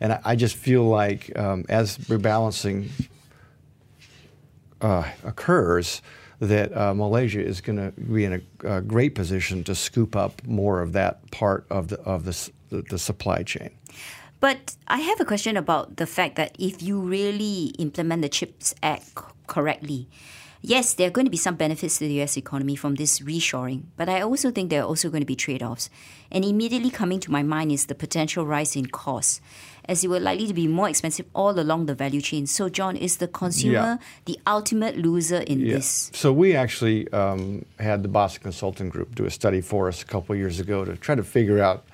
And 0.00 0.12
I, 0.12 0.20
I 0.24 0.36
just 0.36 0.56
feel 0.56 0.84
like 0.84 1.36
um, 1.38 1.64
as 1.68 1.98
rebalancing 1.98 2.90
uh, 4.80 5.08
occurs 5.24 6.02
that 6.40 6.76
uh, 6.76 6.92
Malaysia 6.92 7.40
is 7.44 7.60
going 7.60 7.78
to 7.78 7.92
be 8.00 8.24
in 8.24 8.32
a, 8.64 8.76
a, 8.76 8.80
great 8.80 9.14
position 9.14 9.62
to 9.62 9.76
scoop 9.76 10.16
up 10.16 10.44
more 10.44 10.82
of 10.82 10.92
that 10.92 11.30
part 11.30 11.64
of 11.70 11.86
the 11.88 12.00
of 12.00 12.24
the, 12.24 12.50
the, 12.72 12.82
the 12.82 12.98
supply 12.98 13.42
chain. 13.42 13.70
But 14.40 14.74
I 14.88 14.98
have 14.98 15.20
a 15.20 15.24
question 15.24 15.56
about 15.56 15.98
the 15.98 16.06
fact 16.06 16.34
that 16.34 16.56
if 16.58 16.82
you 16.82 16.98
really 16.98 17.66
implement 17.78 18.22
the 18.22 18.28
CHIPS 18.28 18.74
Act 18.82 19.14
correctly, 19.46 20.08
yes, 20.62 20.94
there 20.94 21.06
are 21.06 21.10
going 21.10 21.26
to 21.26 21.30
be 21.30 21.36
some 21.36 21.54
benefits 21.54 21.98
to 21.98 22.08
the 22.08 22.20
US 22.22 22.36
economy 22.36 22.74
from 22.74 22.96
this 22.96 23.20
reshoring, 23.20 23.84
but 23.96 24.08
I 24.08 24.22
also 24.22 24.50
think 24.50 24.70
there 24.70 24.82
are 24.82 24.86
also 24.86 25.10
going 25.10 25.22
to 25.22 25.26
be 25.26 25.36
trade 25.36 25.62
offs. 25.62 25.90
And 26.32 26.44
immediately 26.44 26.90
coming 26.90 27.20
to 27.20 27.30
my 27.30 27.44
mind 27.44 27.70
is 27.70 27.86
the 27.86 27.94
potential 27.94 28.44
rise 28.44 28.74
in 28.74 28.86
costs 28.86 29.40
as 29.86 30.04
it 30.04 30.08
will 30.08 30.20
likely 30.20 30.46
to 30.46 30.54
be 30.54 30.68
more 30.68 30.88
expensive 30.88 31.26
all 31.34 31.58
along 31.58 31.86
the 31.86 31.94
value 31.94 32.20
chain. 32.20 32.46
So, 32.46 32.68
John, 32.68 32.96
is 32.96 33.16
the 33.16 33.28
consumer 33.28 33.72
yeah. 33.72 33.96
the 34.26 34.38
ultimate 34.46 34.96
loser 34.96 35.38
in 35.38 35.60
yeah. 35.60 35.74
this? 35.74 36.10
So, 36.14 36.32
we 36.32 36.54
actually 36.54 37.12
um, 37.12 37.64
had 37.78 38.02
the 38.02 38.08
Boston 38.08 38.42
Consulting 38.42 38.88
Group 38.88 39.14
do 39.14 39.24
a 39.24 39.30
study 39.30 39.60
for 39.60 39.88
us 39.88 40.02
a 40.02 40.06
couple 40.06 40.34
years 40.36 40.60
ago 40.60 40.84
to 40.84 40.96
try 40.96 41.14
to 41.14 41.24
figure 41.24 41.62
out 41.62 41.84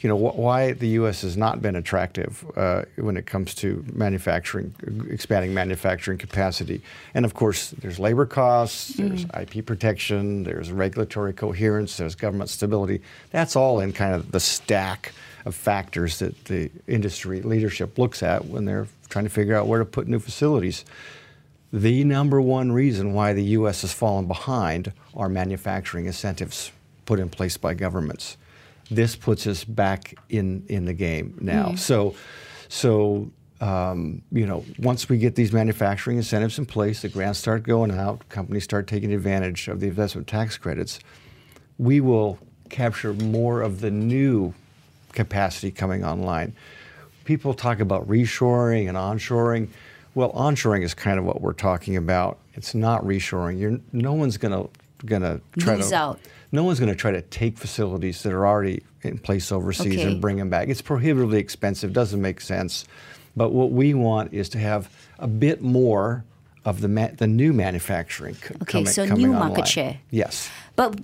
you 0.00 0.08
know, 0.08 0.16
wh- 0.16 0.38
why 0.38 0.72
the 0.72 0.88
U.S. 0.88 1.22
has 1.22 1.36
not 1.36 1.60
been 1.60 1.76
attractive 1.76 2.44
uh, 2.56 2.82
when 2.96 3.16
it 3.16 3.26
comes 3.26 3.54
to 3.56 3.84
manufacturing, 3.92 4.74
expanding 5.10 5.52
manufacturing 5.52 6.18
capacity. 6.18 6.80
And 7.14 7.24
of 7.24 7.34
course, 7.34 7.70
there's 7.70 7.98
labor 7.98 8.26
costs, 8.26 8.92
mm. 8.92 9.08
there's 9.08 9.24
IP 9.42 9.66
protection, 9.66 10.44
there's 10.44 10.70
regulatory 10.70 11.32
coherence, 11.32 11.96
there's 11.96 12.14
government 12.14 12.50
stability. 12.50 13.02
That's 13.30 13.56
all 13.56 13.80
in 13.80 13.92
kind 13.92 14.14
of 14.14 14.30
the 14.30 14.40
stack 14.40 15.12
of 15.44 15.54
factors 15.54 16.20
that 16.20 16.44
the 16.44 16.70
industry 16.86 17.42
leadership 17.42 17.98
looks 17.98 18.22
at 18.22 18.44
when 18.44 18.64
they're 18.64 18.86
trying 19.08 19.24
to 19.24 19.30
figure 19.30 19.56
out 19.56 19.66
where 19.66 19.78
to 19.78 19.84
put 19.84 20.06
new 20.06 20.18
facilities. 20.18 20.84
The 21.72 22.02
number 22.04 22.40
one 22.40 22.72
reason 22.72 23.12
why 23.12 23.34
the 23.34 23.44
U.S. 23.44 23.82
has 23.82 23.92
fallen 23.92 24.26
behind 24.26 24.92
are 25.14 25.28
manufacturing 25.28 26.06
incentives 26.06 26.72
put 27.04 27.18
in 27.18 27.28
place 27.28 27.56
by 27.56 27.74
governments. 27.74 28.37
This 28.90 29.16
puts 29.16 29.46
us 29.46 29.64
back 29.64 30.14
in, 30.28 30.64
in 30.68 30.84
the 30.84 30.94
game 30.94 31.36
now. 31.40 31.70
Mm. 31.70 31.78
So, 31.78 32.14
so 32.68 33.30
um, 33.60 34.22
you 34.30 34.46
know, 34.46 34.64
once 34.78 35.08
we 35.08 35.18
get 35.18 35.34
these 35.34 35.52
manufacturing 35.52 36.16
incentives 36.16 36.58
in 36.58 36.66
place, 36.66 37.02
the 37.02 37.08
grants 37.08 37.38
start 37.38 37.64
going 37.64 37.90
out, 37.90 38.28
companies 38.28 38.64
start 38.64 38.86
taking 38.86 39.12
advantage 39.12 39.68
of 39.68 39.80
the 39.80 39.88
investment 39.88 40.26
tax 40.26 40.56
credits, 40.56 41.00
we 41.76 42.00
will 42.00 42.38
capture 42.68 43.12
more 43.14 43.62
of 43.62 43.80
the 43.80 43.90
new 43.90 44.54
capacity 45.12 45.70
coming 45.70 46.04
online. 46.04 46.54
People 47.24 47.52
talk 47.52 47.80
about 47.80 48.06
reshoring 48.08 48.88
and 48.88 48.96
onshoring. 48.96 49.68
Well, 50.14 50.32
onshoring 50.32 50.82
is 50.82 50.94
kind 50.94 51.18
of 51.18 51.24
what 51.24 51.40
we're 51.40 51.52
talking 51.52 51.96
about. 51.96 52.38
It's 52.54 52.74
not 52.74 53.02
reshoring. 53.02 53.58
You're, 53.58 53.80
no 53.92 54.12
one's 54.14 54.36
going 54.36 54.52
to 54.52 54.70
going 55.06 55.22
to 55.22 55.40
try 55.58 55.76
Lose 55.76 55.90
to 55.90 55.96
out. 55.96 56.20
No 56.52 56.64
one's 56.64 56.80
going 56.80 56.90
to 56.90 56.96
try 56.96 57.10
to 57.10 57.22
take 57.22 57.58
facilities 57.58 58.22
that 58.22 58.32
are 58.32 58.46
already 58.46 58.82
in 59.02 59.18
place 59.18 59.52
overseas 59.52 59.98
okay. 59.98 60.02
and 60.02 60.20
bring 60.20 60.36
them 60.36 60.50
back. 60.50 60.68
It's 60.68 60.82
prohibitively 60.82 61.38
expensive. 61.38 61.92
Doesn't 61.92 62.20
make 62.20 62.40
sense. 62.40 62.86
But 63.36 63.52
what 63.52 63.70
we 63.70 63.94
want 63.94 64.32
is 64.32 64.48
to 64.50 64.58
have 64.58 64.90
a 65.18 65.28
bit 65.28 65.62
more 65.62 66.24
of 66.64 66.80
the 66.80 66.88
ma- 66.88 67.10
the 67.16 67.26
new 67.26 67.52
manufacturing 67.52 68.34
c- 68.34 68.54
okay, 68.62 68.64
coming, 68.72 68.86
so 68.86 69.06
coming 69.06 69.26
new 69.26 69.32
online. 69.32 69.48
market 69.48 69.68
share. 69.68 70.00
Yes. 70.10 70.50
But 70.76 70.98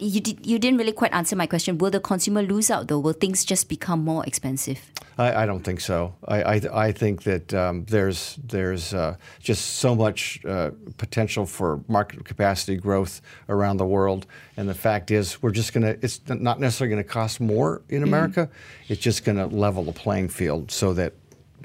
you, 0.00 0.20
did, 0.20 0.46
you 0.46 0.58
didn't 0.58 0.78
really 0.78 0.92
quite 0.92 1.12
answer 1.12 1.36
my 1.36 1.46
question. 1.46 1.78
Will 1.78 1.90
the 1.90 2.00
consumer 2.00 2.42
lose 2.42 2.70
out 2.70 2.88
though? 2.88 2.98
Will 2.98 3.12
things 3.12 3.44
just 3.44 3.68
become 3.68 4.04
more 4.04 4.24
expensive? 4.26 4.80
I, 5.18 5.42
I 5.42 5.46
don't 5.46 5.62
think 5.62 5.80
so. 5.80 6.14
I, 6.26 6.42
I, 6.42 6.60
I 6.86 6.92
think 6.92 7.24
that 7.24 7.52
um, 7.52 7.84
there's 7.84 8.38
there's 8.42 8.94
uh, 8.94 9.16
just 9.40 9.76
so 9.76 9.94
much 9.94 10.44
uh, 10.44 10.70
potential 10.96 11.46
for 11.46 11.80
market 11.88 12.24
capacity 12.24 12.76
growth 12.76 13.20
around 13.48 13.76
the 13.76 13.86
world, 13.86 14.26
and 14.56 14.68
the 14.68 14.74
fact 14.74 15.10
is 15.10 15.42
we're 15.42 15.50
just 15.50 15.72
gonna. 15.72 15.96
It's 16.00 16.20
not 16.28 16.58
necessarily 16.58 16.94
going 16.94 17.04
to 17.04 17.08
cost 17.08 17.40
more 17.40 17.82
in 17.88 17.96
mm-hmm. 17.96 18.04
America. 18.04 18.46
Mm-hmm. 18.46 18.92
It's 18.92 19.02
just 19.02 19.24
going 19.24 19.38
to 19.38 19.46
level 19.46 19.84
the 19.84 19.92
playing 19.92 20.28
field 20.28 20.70
so 20.70 20.94
that 20.94 21.12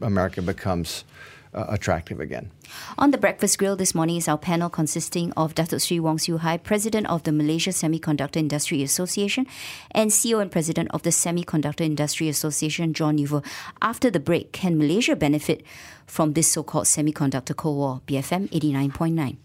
America 0.02 0.42
becomes 0.42 1.06
uh, 1.56 1.66
attractive 1.70 2.20
again. 2.20 2.52
On 2.98 3.12
the 3.12 3.18
breakfast 3.18 3.58
grill 3.58 3.76
this 3.76 3.96
morning 3.96 4.18
is 4.18 4.28
our 4.28 4.38
panel 4.38 4.70
consisting 4.70 5.32
of 5.34 5.56
Datuk 5.56 5.82
Sri 5.82 6.00
Wong 6.00 6.18
Siew 6.18 6.40
Hai, 6.40 6.58
President 6.58 7.08
of 7.08 7.24
the 7.24 7.32
Malaysia 7.32 7.72
Semiconductor 7.72 8.38
Industry 8.38 8.84
Association, 8.84 9.48
and 9.92 10.12
CEO 10.12 10.42
and 10.42 10.52
President 10.52 10.90
of 10.92 11.04
the 11.04 11.10
Semiconductor 11.10 11.82
Industry 11.82 12.30
Association, 12.30 12.94
John 12.94 13.16
Neuffer. 13.16 13.42
After 13.82 14.12
the 14.12 14.20
break, 14.20 14.52
can 14.52 14.78
Malaysia 14.78 15.16
benefit 15.16 15.64
from 16.06 16.34
this 16.34 16.52
so-called 16.52 16.86
semiconductor 16.86 17.56
Cold 17.56 17.78
War? 17.78 18.02
BFM 18.06 18.50
89.9. 18.50 19.38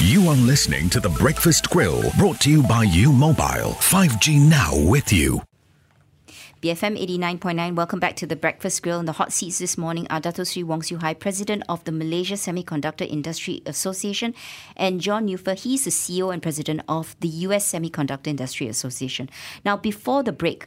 You 0.00 0.28
are 0.28 0.34
listening 0.34 0.90
to 0.90 0.98
The 0.98 1.08
Breakfast 1.08 1.70
Grill, 1.70 2.02
brought 2.18 2.40
to 2.40 2.50
you 2.50 2.64
by 2.64 2.82
U 2.82 3.12
Mobile. 3.12 3.78
5G 3.78 4.40
now 4.40 4.72
with 4.90 5.12
you. 5.12 5.40
BFM 6.64 6.98
89.9. 6.98 7.76
Welcome 7.76 8.00
back 8.00 8.16
to 8.16 8.26
the 8.26 8.36
Breakfast 8.36 8.82
Grill. 8.82 8.98
In 8.98 9.04
the 9.04 9.12
hot 9.12 9.34
seats 9.34 9.58
this 9.58 9.76
morning 9.76 10.06
are 10.08 10.18
Dato 10.18 10.44
Sri 10.44 10.62
Wong 10.62 10.80
Siew 10.80 10.98
Hai, 10.98 11.12
President 11.12 11.62
of 11.68 11.84
the 11.84 11.92
Malaysia 11.92 12.36
Semiconductor 12.36 13.06
Industry 13.06 13.60
Association, 13.66 14.34
and 14.74 14.98
John 14.98 15.26
Neuffer. 15.26 15.52
He's 15.52 15.84
the 15.84 15.90
CEO 15.90 16.32
and 16.32 16.42
President 16.42 16.80
of 16.88 17.16
the 17.20 17.28
US 17.28 17.70
Semiconductor 17.70 18.28
Industry 18.28 18.66
Association. 18.66 19.28
Now, 19.62 19.76
before 19.76 20.22
the 20.22 20.32
break, 20.32 20.66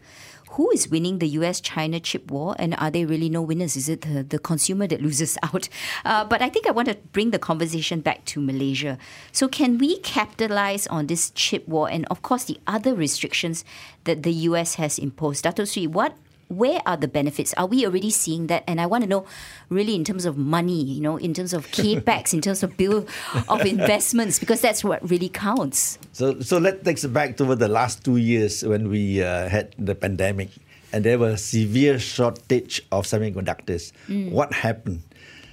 who 0.58 0.72
is 0.72 0.90
winning 0.90 1.20
the 1.20 1.28
US 1.40 1.62
China 1.62 2.00
chip 2.00 2.32
war 2.32 2.56
and 2.58 2.74
are 2.80 2.90
there 2.90 3.06
really 3.06 3.30
no 3.30 3.44
winners? 3.44 3.78
Is 3.78 3.88
it 3.88 4.02
the, 4.02 4.24
the 4.24 4.40
consumer 4.40 4.88
that 4.88 5.02
loses 5.02 5.38
out? 5.44 5.70
Uh, 6.04 6.26
but 6.26 6.42
I 6.42 6.50
think 6.50 6.66
I 6.66 6.72
want 6.72 6.88
to 6.88 6.98
bring 7.14 7.30
the 7.30 7.38
conversation 7.38 8.02
back 8.02 8.26
to 8.26 8.42
Malaysia. 8.42 8.98
So, 9.32 9.48
can 9.48 9.78
we 9.78 10.00
capitalize 10.00 10.88
on 10.88 11.06
this 11.06 11.30
chip 11.30 11.68
war 11.68 11.88
and, 11.90 12.08
of 12.10 12.24
course, 12.24 12.46
the 12.46 12.60
other 12.66 12.96
restrictions 12.96 13.64
that 14.06 14.24
the 14.24 14.34
US 14.50 14.76
has 14.76 14.98
imposed? 14.98 15.44
Dato 15.44 15.64
Sri, 15.64 15.86
what 15.86 16.18
where 16.50 16.82
are 16.86 16.96
the 16.96 17.08
benefits? 17.08 17.54
Are 17.56 17.66
we 17.66 17.86
already 17.86 18.10
seeing 18.10 18.48
that? 18.48 18.64
And 18.68 18.80
I 18.80 18.86
want 18.86 19.04
to 19.04 19.10
know, 19.10 19.26
really, 19.70 19.96
in 19.96 20.04
terms 20.04 20.26
of 20.26 20.38
money, 20.38 20.82
you 20.84 21.02
know, 21.02 21.18
in 21.18 21.34
terms 21.34 21.54
of 21.54 21.68
capex, 21.68 22.34
in 22.34 22.42
terms 22.42 22.64
of 22.64 22.78
bill 22.78 23.06
of 23.50 23.66
investments, 23.66 24.40
because 24.40 24.62
that's 24.62 24.84
what 24.84 25.08
really 25.10 25.30
counts. 25.30 26.00
So, 26.14 26.40
so 26.40 26.58
let's 26.58 26.84
take 26.84 27.04
it 27.04 27.14
back 27.14 27.38
to 27.38 27.56
the 27.56 27.68
last 27.68 28.04
two 28.06 28.18
years 28.18 28.64
when 28.64 28.90
we 28.90 29.22
uh, 29.22 29.50
had 29.50 29.76
the 29.78 29.96
pandemic, 29.96 30.50
and 30.94 31.04
there 31.04 31.20
was 31.20 31.44
severe 31.44 32.00
shortage 32.00 32.82
of 32.92 33.06
semiconductors. 33.06 33.92
Mm. 34.08 34.32
What 34.32 34.54
happened? 34.54 35.04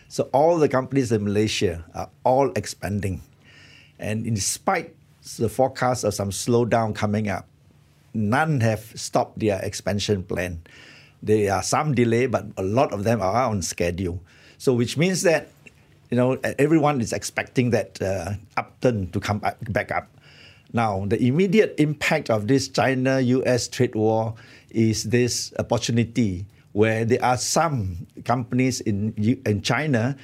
So 0.09 0.31
all 0.33 0.59
the 0.59 0.69
companies 0.69 1.11
in 1.11 1.25
Malaysia 1.25 1.85
are 1.95 2.09
all 2.23 2.53
expanding, 2.55 3.23
and 3.99 4.27
in 4.27 4.37
spite 4.37 4.95
the 5.39 5.49
forecast 5.49 6.05
of 6.05 6.15
some 6.15 6.31
slowdown 6.31 6.95
coming 6.95 7.29
up, 7.29 7.49
none 8.15 8.61
have 8.61 8.81
stopped 8.95 9.39
their 9.39 9.61
expansion 9.63 10.23
plan. 10.23 10.63
There 11.23 11.53
are 11.53 11.63
some 11.63 11.95
delay, 11.95 12.27
but 12.27 12.47
a 12.57 12.63
lot 12.63 12.93
of 12.93 13.05
them 13.05 13.21
are 13.21 13.51
on 13.51 13.63
schedule. 13.63 14.23
So, 14.59 14.73
which 14.73 14.97
means 14.97 15.23
that 15.23 15.49
you 16.11 16.17
know 16.17 16.39
everyone 16.59 17.01
is 17.01 17.13
expecting 17.13 17.71
that 17.71 18.01
uh, 18.01 18.35
upturn 18.57 19.11
to 19.11 19.21
come 19.21 19.41
back 19.69 19.91
up. 19.91 20.09
Now, 20.73 21.07
the 21.07 21.23
immediate 21.23 21.75
impact 21.79 22.31
of 22.31 22.49
this 22.49 22.69
China-U.S. 22.69 23.69
trade 23.69 23.95
war 23.95 24.35
is 24.71 25.05
this 25.05 25.55
opportunity 25.59 26.47
where 26.73 27.05
there 27.05 27.23
are 27.23 27.37
some 27.37 28.07
companies 28.25 28.81
in 28.81 29.15
in 29.47 29.63
China, 29.63 30.17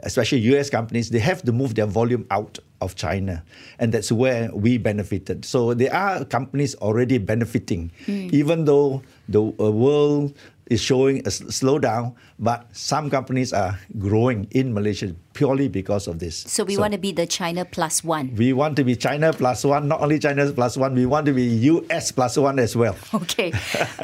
especially 0.00 0.38
U.S. 0.52 0.70
companies, 0.70 1.10
they 1.10 1.18
have 1.18 1.42
to 1.42 1.52
move 1.52 1.74
their 1.74 1.86
volume 1.86 2.26
out 2.30 2.58
of 2.80 2.96
China. 2.96 3.42
And 3.78 3.92
that's 3.92 4.10
where 4.10 4.50
we 4.54 4.78
benefited. 4.78 5.44
So 5.44 5.74
there 5.74 5.94
are 5.94 6.24
companies 6.24 6.74
already 6.76 7.18
benefiting, 7.18 7.90
mm. 8.06 8.32
even 8.32 8.64
though 8.64 9.02
the 9.28 9.40
uh, 9.40 9.70
world 9.70 10.34
is 10.66 10.80
showing 10.80 11.18
a 11.20 11.30
slowdown, 11.30 12.14
but 12.38 12.66
some 12.72 13.10
companies 13.10 13.52
are 13.52 13.78
growing 13.98 14.48
in 14.52 14.72
Malaysia 14.72 15.14
purely 15.34 15.68
because 15.68 16.08
of 16.08 16.18
this. 16.18 16.36
So 16.48 16.64
we 16.64 16.76
so 16.76 16.80
want 16.80 16.92
to 16.92 16.98
be 16.98 17.12
the 17.12 17.26
China 17.26 17.64
plus 17.64 18.02
one. 18.02 18.34
We 18.34 18.52
want 18.52 18.76
to 18.76 18.84
be 18.84 18.96
China 18.96 19.32
plus 19.32 19.64
one, 19.64 19.88
not 19.88 20.00
only 20.00 20.18
China 20.18 20.50
plus 20.52 20.76
one, 20.76 20.94
we 20.94 21.04
want 21.04 21.26
to 21.26 21.32
be 21.32 21.44
US 21.44 22.12
plus 22.12 22.36
one 22.38 22.58
as 22.58 22.74
well. 22.76 22.96
Okay. 23.14 23.52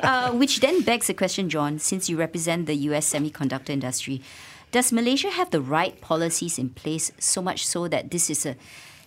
uh, 0.03 0.33
which 0.33 0.61
then 0.61 0.83
begs 0.83 1.07
the 1.07 1.15
question, 1.15 1.49
John, 1.49 1.79
since 1.79 2.09
you 2.09 2.17
represent 2.17 2.67
the 2.67 2.75
US 2.93 3.13
semiconductor 3.13 3.71
industry, 3.71 4.23
does 4.71 4.93
Malaysia 4.93 5.31
have 5.31 5.51
the 5.51 5.61
right 5.61 6.01
policies 6.01 6.59
in 6.59 6.71
place 6.71 7.13
so 7.19 7.43
much 7.43 7.67
so 7.67 7.89
that 7.89 8.11
this 8.11 8.31
is 8.31 8.47
a 8.47 8.57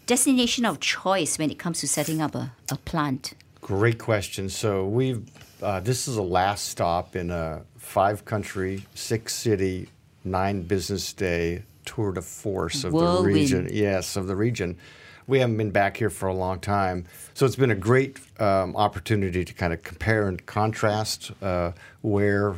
destination 0.05 0.65
of 0.65 0.79
choice 0.79 1.37
when 1.37 1.49
it 1.49 1.57
comes 1.57 1.79
to 1.79 1.87
setting 1.87 2.21
up 2.21 2.35
a, 2.35 2.51
a 2.69 2.75
plant? 2.75 3.33
Great 3.61 3.97
question. 3.97 4.49
So 4.49 4.85
we've 4.85 5.23
uh, 5.61 5.79
this 5.79 6.07
is 6.09 6.15
the 6.15 6.23
last 6.23 6.67
stop 6.67 7.15
in 7.15 7.31
a 7.31 7.61
five 7.77 8.25
country, 8.25 8.85
six 8.95 9.33
city, 9.33 9.87
nine 10.25 10.63
business 10.63 11.13
day 11.13 11.63
tour 11.85 12.11
de 12.11 12.21
force 12.21 12.83
of 12.83 12.93
Whirlwind. 12.93 13.25
the 13.25 13.33
region. 13.33 13.69
Yes, 13.71 14.15
of 14.15 14.27
the 14.27 14.35
region. 14.35 14.77
We 15.25 15.39
haven't 15.39 15.55
been 15.55 15.71
back 15.71 15.95
here 15.95 16.09
for 16.09 16.27
a 16.27 16.33
long 16.33 16.59
time. 16.59 17.05
So 17.33 17.45
it's 17.45 17.55
been 17.55 17.71
a 17.71 17.75
great 17.75 18.19
um, 18.41 18.75
opportunity 18.75 19.45
to 19.45 19.53
kind 19.53 19.71
of 19.71 19.81
compare 19.81 20.27
and 20.27 20.45
contrast 20.45 21.31
uh, 21.41 21.71
where 22.01 22.55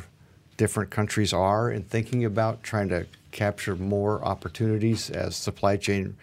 different 0.56 0.90
countries 0.90 1.32
are 1.32 1.70
in 1.70 1.82
thinking 1.82 2.24
about 2.24 2.62
trying 2.62 2.88
to 2.88 3.06
capture 3.32 3.76
more 3.76 4.24
opportunities 4.24 5.10
as 5.10 5.36
supply 5.36 5.76
chain 5.76 6.16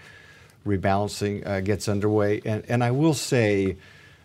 rebalancing 0.66 1.46
uh, 1.46 1.60
gets 1.62 1.88
underway. 1.88 2.42
And, 2.46 2.64
and 2.68 2.84
I 2.84 2.92
will 2.92 3.14
say, 3.14 3.78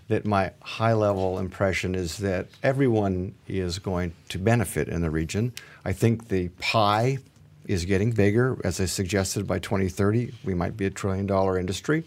that 0.09 0.25
my 0.25 0.51
high 0.61 0.95
level 0.95 1.39
impression 1.39 1.95
is 1.95 2.19
that 2.19 2.47
everyone 2.63 3.35
is 3.47 3.79
going 3.79 4.13
to 4.31 4.39
benefit 4.39 4.89
in 4.89 5.03
the 5.03 5.11
region. 5.11 5.53
I 5.85 5.93
think 5.93 6.29
the 6.29 6.49
pie 6.61 7.19
is 7.67 7.85
getting 7.85 8.13
bigger. 8.13 8.59
As 8.65 8.81
I 8.81 8.87
suggested, 8.87 9.47
by 9.47 9.59
2030, 9.59 10.33
we 10.45 10.55
might 10.55 10.77
be 10.77 10.87
a 10.87 10.91
trillion 10.91 11.27
dollar 11.27 11.59
industry. 11.59 12.05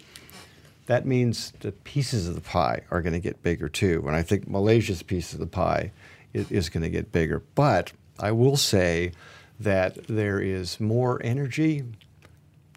That 0.87 1.05
means 1.05 1.53
the 1.59 1.71
pieces 1.71 2.27
of 2.27 2.33
the 2.33 2.41
pie 2.41 2.81
are 2.89 3.01
going 3.01 3.13
to 3.13 3.19
get 3.19 3.43
bigger 3.43 3.69
too. 3.69 4.03
And 4.07 4.15
I 4.15 4.23
think 4.23 4.49
Malaysia's 4.49 5.03
piece 5.03 5.33
of 5.33 5.39
the 5.39 5.47
pie 5.47 5.91
is, 6.33 6.51
is 6.51 6.69
going 6.69 6.83
to 6.83 6.89
get 6.89 7.11
bigger. 7.11 7.41
But 7.55 7.91
I 8.19 8.31
will 8.31 8.57
say 8.57 9.11
that 9.59 10.07
there 10.07 10.39
is 10.39 10.79
more 10.79 11.21
energy 11.23 11.83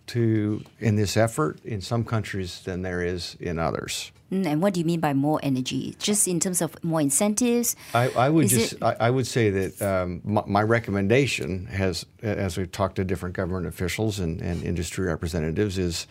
to 0.07 0.63
in 0.81 0.97
this 0.97 1.17
effort 1.17 1.65
in 1.65 1.81
some 1.81 2.05
countries 2.05 2.61
than 2.65 2.83
there 2.83 3.03
is 3.03 3.37
in 3.41 3.59
others. 3.59 4.13
Mm, 4.31 4.47
and 4.47 4.63
what 4.63 4.75
do 4.75 4.81
you 4.81 4.87
mean 4.87 5.01
by 5.01 5.13
more 5.13 5.41
energy? 5.43 5.97
Just 5.99 6.27
in 6.27 6.41
terms 6.41 6.61
of 6.61 6.83
more 6.83 7.01
incentives? 7.01 7.77
I, 7.95 8.09
I 8.11 8.29
would 8.29 8.47
Is 8.47 8.53
just 8.53 8.83
I, 8.83 8.97
I, 9.01 9.11
would 9.11 9.27
say 9.27 9.51
that 9.51 9.83
um, 9.83 10.21
my, 10.25 10.43
my, 10.47 10.63
recommendation 10.63 11.67
has, 11.67 12.05
as 12.23 12.57
we've 12.57 12.71
talked 12.71 12.97
to 12.97 13.05
different 13.05 13.35
government 13.35 13.67
officials 13.67 14.19
and, 14.19 14.41
and, 14.41 14.63
industry 14.63 15.07
representatives, 15.07 15.79
is 15.79 16.07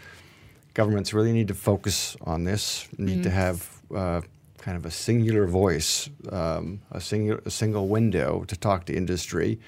governments 0.74 1.14
really 1.14 1.34
need 1.34 1.48
to 1.48 1.54
focus 1.54 2.16
on 2.22 2.44
this. 2.44 2.88
Need 2.98 3.20
mm. 3.20 3.24
to 3.24 3.30
have 3.30 3.82
uh, 3.94 4.22
kind 4.64 4.78
of 4.78 4.86
a 4.86 4.92
singular 4.92 5.46
voice, 5.46 6.10
um, 6.32 6.80
a 6.90 7.02
single 7.02 7.38
a 7.46 7.52
single 7.52 7.90
window 7.90 8.46
to 8.48 8.56
talk 8.56 8.86
to 8.86 8.96
industry, 8.96 9.60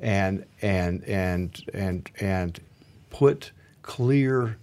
and 0.00 0.44
and 0.60 1.04
and 1.04 1.62
and 1.72 2.10
and 2.18 2.60
put 3.10 3.52
clear 3.82 4.58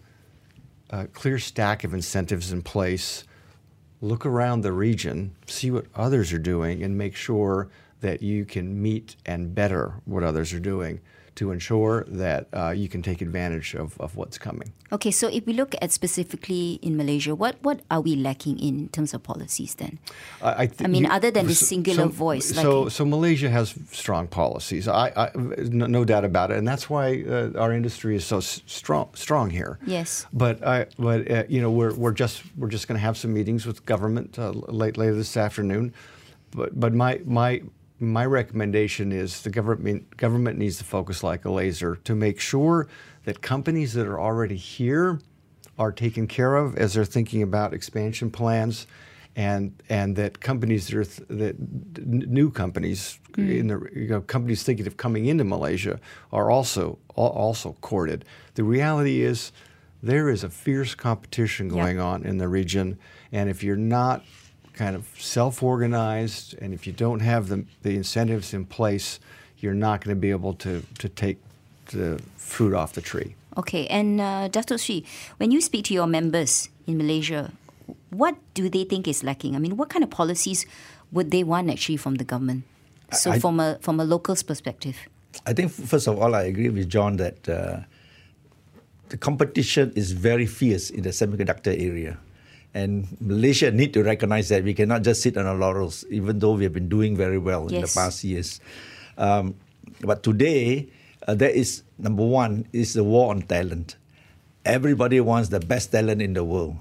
a 0.90 1.08
clear 1.08 1.40
stack 1.40 1.86
of 1.86 1.94
incentives 1.94 2.52
in 2.52 2.62
place, 2.62 3.24
look 4.02 4.26
around 4.26 4.62
the 4.62 4.74
region, 4.74 5.34
see 5.48 5.72
what 5.72 5.86
others 5.96 6.34
are 6.34 6.40
doing, 6.40 6.84
and 6.84 6.98
make 6.98 7.16
sure 7.16 7.70
that 8.02 8.22
you 8.22 8.44
can 8.44 8.82
meet 8.82 9.16
and 9.26 9.56
better 9.56 9.94
what 10.04 10.24
others 10.24 10.52
are 10.52 10.60
doing 10.60 11.00
to 11.40 11.52
ensure 11.52 12.04
that 12.10 12.48
uh, 12.54 12.72
you 12.72 12.90
can 12.90 13.02
take 13.02 13.22
advantage 13.22 13.74
of, 13.74 14.00
of 14.02 14.18
what's 14.18 14.38
coming. 14.38 14.74
Okay, 14.92 15.10
so 15.10 15.28
if 15.30 15.46
we 15.46 15.54
look 15.54 15.74
at 15.82 15.90
specifically 15.92 16.80
in 16.82 16.98
Malaysia, 16.98 17.34
what, 17.34 17.56
what 17.62 17.80
are 17.90 18.02
we 18.02 18.18
lacking 18.18 18.60
in 18.60 18.90
terms 18.90 19.14
of 19.14 19.24
policies 19.24 19.76
then? 19.76 20.00
I, 20.42 20.68
th- 20.68 20.84
I 20.84 20.88
mean, 20.88 21.06
you, 21.06 21.10
other 21.10 21.32
than 21.32 21.48
the 21.48 21.56
singular 21.56 22.04
so, 22.04 22.10
voice. 22.10 22.54
So, 22.54 22.82
like, 22.82 22.92
so 22.92 23.06
Malaysia 23.06 23.50
has 23.50 23.74
strong 23.92 24.28
policies, 24.28 24.90
I, 24.90 25.14
I 25.16 25.32
no, 25.36 25.88
no, 25.88 26.04
doubt 26.04 26.26
about 26.26 26.52
it, 26.52 26.58
and 26.58 26.68
that's 26.68 26.90
why 26.90 27.24
uh, 27.24 27.52
our 27.58 27.72
industry 27.72 28.16
is 28.18 28.26
so 28.26 28.42
strong 28.42 29.10
strong 29.14 29.50
here. 29.50 29.80
Yes. 29.86 30.26
But 30.34 30.66
I, 30.66 30.88
but 30.98 31.32
uh, 31.32 31.44
you 31.48 31.62
know, 31.62 31.72
we're, 31.72 31.94
we're 31.94 32.12
just 32.12 32.44
we're 32.58 32.68
just 32.68 32.88
going 32.88 32.98
to 32.98 33.06
have 33.06 33.18
some 33.18 33.34
meetings 33.34 33.66
with 33.66 33.86
government 33.86 34.38
uh, 34.38 34.50
late 34.68 34.98
later 34.98 35.16
this 35.16 35.38
afternoon. 35.38 35.94
But 36.52 36.78
but 36.78 36.94
my 36.94 37.22
my 37.26 37.62
my 38.00 38.26
recommendation 38.26 39.12
is 39.12 39.42
the 39.42 39.50
government 39.50 40.16
government 40.18 40.58
needs 40.58 40.78
to 40.78 40.84
focus 40.84 41.24
like 41.24 41.46
a 41.46 41.52
laser 41.52 41.96
to 41.98 42.16
make 42.16 42.40
sure 42.40 42.88
that 43.26 43.42
companies 43.42 43.94
that 43.94 44.08
are 44.08 44.20
already 44.20 44.56
here 44.56 45.20
are 45.78 45.92
taken 45.92 46.28
care 46.28 46.56
of 46.56 46.76
as 46.78 46.94
they're 46.94 47.06
thinking 47.06 47.42
about 47.42 47.74
expansion 47.74 48.30
plans, 48.30 48.88
and 49.36 49.82
and 49.90 50.16
that 50.16 50.40
companies 50.40 50.88
that 50.88 50.98
are 50.98 51.06
th- 51.06 51.28
that 51.30 51.60
new 52.06 52.52
companies 52.52 53.20
mm. 53.34 53.60
in 53.60 53.68
the 53.68 53.90
you 53.94 54.08
know, 54.08 54.22
companies 54.22 54.64
thinking 54.64 54.88
of 54.88 54.98
coming 54.98 55.26
into 55.26 55.44
Malaysia 55.44 56.00
are 56.32 56.52
also 56.52 57.00
also 57.16 57.74
courted. 57.82 58.26
The 58.56 58.64
reality 58.64 59.22
is 59.22 59.52
there 60.02 60.30
is 60.30 60.44
a 60.44 60.50
fierce 60.50 60.96
competition 60.96 61.68
going 61.68 61.98
yep. 61.98 62.06
on 62.06 62.26
in 62.26 62.38
the 62.38 62.48
region, 62.48 62.98
and 63.32 63.50
if 63.50 63.64
you're 63.64 63.76
not 63.76 64.24
kind 64.80 64.96
of 64.96 65.04
self-organized, 65.18 66.56
and 66.62 66.74
if 66.74 66.88
you 66.88 66.94
don't 66.94 67.20
have 67.20 67.50
the, 67.52 67.66
the 67.84 67.94
incentives 68.02 68.54
in 68.54 68.64
place, 68.64 69.20
you're 69.60 69.80
not 69.88 69.96
going 70.02 70.16
to 70.16 70.20
be 70.28 70.32
able 70.32 70.54
to, 70.54 70.82
to 71.00 71.10
take 71.10 71.38
the 71.88 72.18
fruit 72.38 72.74
off 72.74 72.94
the 72.94 73.02
tree. 73.02 73.36
Okay, 73.58 73.84
and 73.88 74.22
uh, 74.22 74.48
Dato 74.48 74.78
Sri, 74.78 75.04
when 75.36 75.52
you 75.52 75.60
speak 75.60 75.84
to 75.90 75.94
your 75.94 76.08
members 76.08 76.70
in 76.88 76.98
Malaysia, 76.98 77.52
what 78.10 78.36
do 78.54 78.70
they 78.70 78.86
think 78.86 79.06
is 79.06 79.22
lacking? 79.22 79.54
I 79.58 79.60
mean, 79.60 79.76
what 79.76 79.90
kind 79.90 80.02
of 80.02 80.10
policies 80.10 80.66
would 81.12 81.30
they 81.32 81.44
want 81.44 81.70
actually 81.70 81.98
from 81.98 82.16
the 82.16 82.24
government? 82.24 82.64
So, 83.12 83.32
I, 83.32 83.40
from 83.40 83.60
a 83.60 83.80
from 83.82 84.00
a 84.00 84.06
local's 84.06 84.44
perspective, 84.44 84.96
I 85.46 85.52
think 85.52 85.72
first 85.72 86.08
of 86.08 86.22
all, 86.22 86.36
I 86.36 86.44
agree 86.44 86.70
with 86.70 86.88
John 86.88 87.18
that 87.18 87.50
uh, 87.50 87.80
the 89.10 89.18
competition 89.18 89.92
is 89.96 90.14
very 90.14 90.46
fierce 90.46 90.90
in 90.90 91.02
the 91.02 91.10
semiconductor 91.10 91.74
area. 91.74 92.18
And 92.74 93.08
Malaysia 93.20 93.72
need 93.72 93.94
to 93.94 94.04
recognize 94.04 94.50
that 94.50 94.64
we 94.64 94.74
cannot 94.74 95.02
just 95.02 95.22
sit 95.22 95.38
on 95.38 95.46
our 95.46 95.56
laurels, 95.56 96.06
even 96.10 96.40
though 96.40 96.54
we 96.54 96.64
have 96.64 96.74
been 96.74 96.90
doing 96.90 97.18
very 97.18 97.38
well 97.38 97.64
yes. 97.64 97.74
in 97.74 97.82
the 97.82 97.92
past 97.94 98.24
years. 98.24 98.62
Um, 99.18 99.56
but 100.02 100.24
today, 100.24 100.90
uh, 101.28 101.34
there 101.36 101.50
is 101.50 101.84
number 101.98 102.26
one 102.26 102.68
is 102.72 102.94
the 102.94 103.04
war 103.04 103.32
on 103.32 103.42
talent. 103.42 103.98
Everybody 104.66 105.20
wants 105.20 105.50
the 105.50 105.60
best 105.60 105.92
talent 105.92 106.22
in 106.22 106.34
the 106.34 106.44
world, 106.44 106.78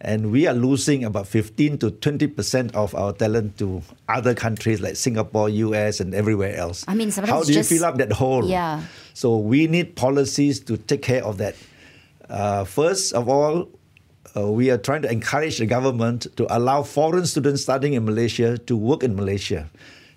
and 0.00 0.32
we 0.32 0.46
are 0.46 0.54
losing 0.54 1.04
about 1.04 1.26
15 1.28 1.78
to 1.78 1.90
20 1.92 2.26
percent 2.28 2.74
of 2.74 2.94
our 2.94 3.12
talent 3.12 3.58
to 3.58 3.82
other 4.08 4.34
countries 4.34 4.80
like 4.80 4.96
Singapore, 4.96 5.48
US, 5.48 6.00
and 6.00 6.14
everywhere 6.14 6.56
else. 6.56 6.84
I 6.88 6.94
mean, 6.94 7.10
how 7.10 7.42
do 7.42 7.52
you 7.52 7.62
fill 7.62 7.84
up 7.84 7.96
that 7.98 8.12
hole? 8.12 8.48
Yeah. 8.48 8.82
So 9.14 9.38
we 9.38 9.66
need 9.66 9.94
policies 9.94 10.60
to 10.60 10.76
take 10.76 11.02
care 11.02 11.24
of 11.24 11.38
that. 11.38 11.54
Uh, 12.28 12.64
first 12.64 13.14
of 13.14 13.28
all, 13.28 13.68
uh, 14.36 14.50
we 14.50 14.70
are 14.70 14.78
trying 14.78 15.02
to 15.02 15.10
encourage 15.10 15.58
the 15.58 15.66
government 15.66 16.26
to 16.36 16.46
allow 16.54 16.82
foreign 16.82 17.26
students 17.26 17.62
studying 17.62 17.94
in 17.94 18.04
Malaysia 18.04 18.58
to 18.58 18.76
work 18.76 19.02
in 19.02 19.16
Malaysia. 19.16 19.68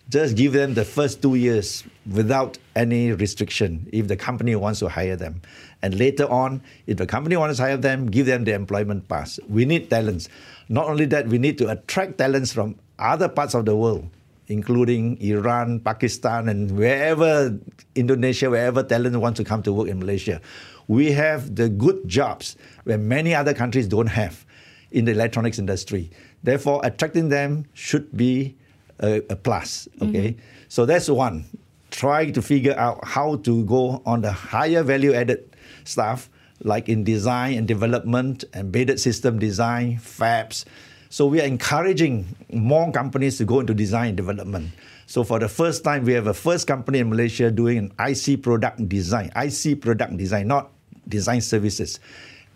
Just 0.10 0.36
give 0.36 0.52
them 0.52 0.74
the 0.74 0.84
first 0.84 1.22
two 1.22 1.36
years 1.36 1.84
without 2.12 2.58
any 2.76 3.14
restriction 3.14 3.88
if 3.94 4.08
the 4.08 4.18
company 4.18 4.56
wants 4.56 4.80
to 4.80 4.90
hire 4.90 5.16
them. 5.16 5.42
And 5.82 5.98
later 5.98 6.30
on, 6.30 6.62
if 6.86 6.98
the 6.98 7.08
company 7.08 7.38
wants 7.38 7.58
to 7.58 7.64
hire 7.64 7.78
them, 7.78 8.08
give 8.08 8.26
them 8.26 8.44
the 8.44 8.54
employment 8.54 9.08
pass. 9.08 9.40
We 9.48 9.64
need 9.64 9.90
talents. 9.90 10.28
Not 10.68 10.88
only 10.88 11.06
that, 11.06 11.28
we 11.28 11.38
need 11.38 11.58
to 11.60 11.70
attract 11.70 12.18
talents 12.18 12.52
from 12.52 12.76
other 13.00 13.30
parts 13.30 13.56
of 13.56 13.66
the 13.66 13.76
world, 13.76 14.10
including 14.48 15.22
Iran, 15.22 15.80
Pakistan, 15.80 16.50
and 16.50 16.78
wherever, 16.78 17.58
Indonesia, 17.96 18.50
wherever 18.50 18.84
talent 18.84 19.16
wants 19.16 19.38
to 19.38 19.46
come 19.46 19.64
to 19.64 19.72
work 19.72 19.88
in 19.88 20.00
Malaysia 20.00 20.42
we 20.88 21.12
have 21.12 21.56
the 21.56 21.70
good 21.70 22.08
jobs 22.08 22.56
where 22.84 22.98
many 22.98 23.34
other 23.34 23.54
countries 23.54 23.88
don't 23.88 24.08
have 24.08 24.46
in 24.92 25.06
the 25.06 25.12
electronics 25.12 25.60
industry. 25.60 26.12
Therefore, 26.44 26.82
attracting 26.84 27.30
them 27.30 27.66
should 27.74 28.16
be 28.16 28.56
a, 29.00 29.22
a 29.30 29.36
plus. 29.36 29.88
Okay, 30.02 30.32
mm-hmm. 30.32 30.40
so 30.68 30.86
that's 30.86 31.10
one. 31.10 31.46
Try 31.92 32.32
to 32.32 32.42
figure 32.42 32.78
out 32.78 33.06
how 33.06 33.38
to 33.38 33.66
go 33.66 34.02
on 34.06 34.22
the 34.22 34.32
higher 34.32 34.84
value 34.84 35.14
added 35.14 35.56
stuff 35.84 36.30
like 36.64 36.88
in 36.88 37.04
design 37.04 37.58
and 37.58 37.68
development, 37.68 38.44
embedded 38.54 39.00
system 39.00 39.40
design, 39.40 39.98
fabs. 39.98 40.66
So 41.10 41.26
we 41.26 41.42
are 41.42 41.46
encouraging 41.46 42.36
more 42.54 42.92
companies 42.92 43.38
to 43.40 43.46
go 43.46 43.60
into 43.60 43.74
design 43.74 44.10
and 44.10 44.18
development. 44.18 44.72
So 45.12 45.26
for 45.26 45.44
the 45.44 45.52
first 45.52 45.84
time, 45.84 46.08
we 46.08 46.16
have 46.16 46.28
a 46.28 46.34
first 46.34 46.72
company 46.72 47.04
in 47.04 47.12
Malaysia 47.12 47.52
doing 47.52 47.76
an 47.78 47.92
IC 48.00 48.40
product 48.48 48.88
design, 48.88 49.28
IC 49.36 49.84
product 49.84 50.16
design, 50.16 50.48
not 50.48 50.72
design 51.04 51.44
services. 51.44 52.00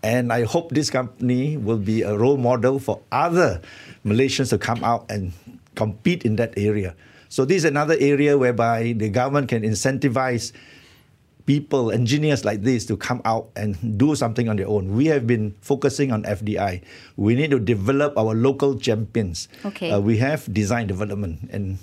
And 0.00 0.32
I 0.32 0.48
hope 0.48 0.72
this 0.72 0.88
company 0.88 1.60
will 1.60 1.76
be 1.76 2.00
a 2.00 2.16
role 2.16 2.40
model 2.40 2.80
for 2.80 3.04
other 3.12 3.60
Malaysians 4.08 4.48
to 4.56 4.58
come 4.58 4.80
out 4.80 5.04
and 5.12 5.36
compete 5.76 6.24
in 6.24 6.40
that 6.40 6.56
area. 6.56 6.96
So 7.28 7.44
this 7.44 7.58
is 7.58 7.64
another 7.68 7.96
area 8.00 8.38
whereby 8.40 8.96
the 8.96 9.10
government 9.10 9.52
can 9.52 9.60
incentivize 9.60 10.56
people, 11.44 11.92
engineers 11.92 12.46
like 12.46 12.62
this, 12.62 12.86
to 12.86 12.96
come 12.96 13.20
out 13.26 13.52
and 13.54 13.76
do 14.00 14.16
something 14.16 14.48
on 14.48 14.56
their 14.56 14.68
own. 14.68 14.96
We 14.96 15.12
have 15.12 15.26
been 15.26 15.52
focusing 15.60 16.10
on 16.10 16.24
FDI. 16.24 16.80
We 17.20 17.34
need 17.34 17.50
to 17.50 17.60
develop 17.60 18.16
our 18.16 18.32
local 18.32 18.80
champions. 18.80 19.48
Okay. 19.62 19.90
Uh, 19.92 20.00
we 20.00 20.16
have 20.24 20.48
design 20.54 20.86
development 20.86 21.50
and. 21.52 21.76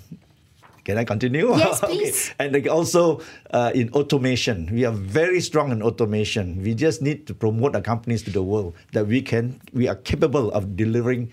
Can 0.84 0.98
I 0.98 1.04
continue? 1.04 1.56
Yes, 1.56 1.82
Okay. 1.84 1.96
please. 1.96 2.34
And 2.38 2.68
also 2.68 3.20
uh, 3.50 3.72
in 3.74 3.88
automation, 3.90 4.68
we 4.72 4.84
are 4.84 4.92
very 4.92 5.40
strong 5.40 5.72
in 5.72 5.82
automation. 5.82 6.62
We 6.62 6.74
just 6.74 7.00
need 7.02 7.26
to 7.26 7.34
promote 7.34 7.74
our 7.74 7.82
companies 7.82 8.22
to 8.24 8.30
the 8.30 8.42
world 8.42 8.74
that 8.92 9.06
we 9.06 9.22
can, 9.22 9.60
we 9.72 9.88
are 9.88 9.96
capable 9.96 10.50
of 10.52 10.76
delivering 10.76 11.30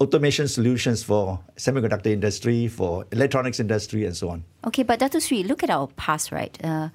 automation 0.00 0.48
solutions 0.48 1.02
for 1.02 1.38
semiconductor 1.56 2.06
industry, 2.06 2.68
for 2.68 3.04
electronics 3.12 3.60
industry, 3.60 4.06
and 4.06 4.16
so 4.16 4.30
on. 4.30 4.44
Okay, 4.66 4.82
but 4.82 4.98
Dr. 4.98 5.20
Sri, 5.20 5.42
look 5.42 5.62
at 5.62 5.68
our 5.68 5.88
past, 5.88 6.32
right? 6.32 6.56
Uh, 6.64 6.88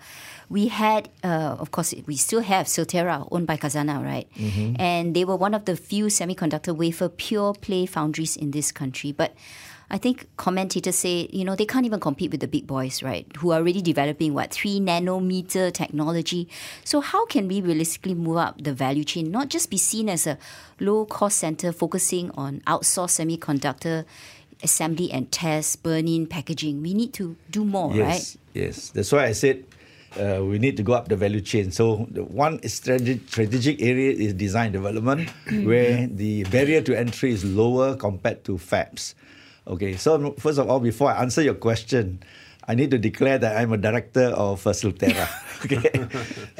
we 0.49 0.67
had, 0.69 1.09
uh, 1.23 1.55
of 1.59 1.69
course, 1.71 1.93
we 2.07 2.15
still 2.15 2.41
have 2.41 2.65
Silterra, 2.65 3.27
owned 3.31 3.45
by 3.47 3.57
Khazanah, 3.57 4.03
right? 4.03 4.27
And 4.79 5.15
they 5.15 5.25
were 5.25 5.35
one 5.35 5.53
of 5.53 5.65
the 5.65 5.75
few 5.75 6.05
semiconductor 6.05 6.75
wafer 6.75 7.09
pure 7.09 7.53
play 7.53 7.85
foundries 7.85 8.35
in 8.35 8.51
this 8.51 8.71
country. 8.71 9.11
But 9.11 9.33
I 9.89 9.97
think 9.97 10.27
commentators 10.37 10.95
say, 10.95 11.29
you 11.31 11.45
know, 11.45 11.55
they 11.55 11.65
can't 11.65 11.85
even 11.85 11.99
compete 11.99 12.31
with 12.31 12.39
the 12.39 12.47
big 12.47 12.65
boys, 12.65 13.03
right? 13.03 13.27
Who 13.37 13.51
are 13.51 13.59
already 13.59 13.81
developing 13.81 14.33
what 14.33 14.51
three 14.51 14.79
nanometer 14.79 15.71
technology. 15.71 16.47
So 16.83 17.01
how 17.01 17.25
can 17.25 17.47
we 17.47 17.61
realistically 17.61 18.15
move 18.15 18.37
up 18.37 18.63
the 18.63 18.73
value 18.73 19.03
chain, 19.03 19.31
not 19.31 19.49
just 19.49 19.69
be 19.69 19.77
seen 19.77 20.09
as 20.09 20.25
a 20.25 20.37
low 20.79 21.05
cost 21.05 21.37
center 21.37 21.71
focusing 21.71 22.31
on 22.31 22.61
outsourced 22.61 23.19
semiconductor 23.19 24.05
assembly 24.63 25.11
and 25.11 25.31
test, 25.31 25.83
burn-in, 25.83 26.27
packaging. 26.27 26.81
We 26.81 26.93
need 26.93 27.13
to 27.13 27.35
do 27.49 27.65
more, 27.65 27.93
yes, 27.93 28.05
right? 28.05 28.37
Yes, 28.53 28.89
that's 28.89 29.11
why 29.11 29.25
I 29.25 29.33
said 29.33 29.65
uh, 30.19 30.43
we 30.43 30.59
need 30.59 30.77
to 30.77 30.83
go 30.83 30.93
up 30.93 31.07
the 31.07 31.15
value 31.15 31.41
chain. 31.41 31.71
So 31.71 32.07
the 32.09 32.23
one 32.23 32.61
strategic, 32.67 33.27
strategic 33.27 33.81
area 33.81 34.11
is 34.11 34.33
design 34.33 34.71
development, 34.71 35.29
where 35.63 36.07
the 36.07 36.43
barrier 36.45 36.81
to 36.81 36.97
entry 36.97 37.31
is 37.31 37.43
lower 37.43 37.95
compared 37.95 38.43
to 38.45 38.57
fabs. 38.57 39.13
Okay, 39.67 39.97
so 39.97 40.33
first 40.37 40.59
of 40.59 40.69
all, 40.69 40.79
before 40.79 41.11
I 41.11 41.21
answer 41.21 41.41
your 41.41 41.55
question, 41.55 42.21
I 42.67 42.75
need 42.75 42.91
to 42.91 42.97
declare 42.97 43.37
that 43.37 43.57
I'm 43.57 43.73
a 43.73 43.77
director 43.77 44.27
of 44.29 44.65
uh, 44.65 44.71
Silterra. 44.71 45.27
okay, 45.65 46.07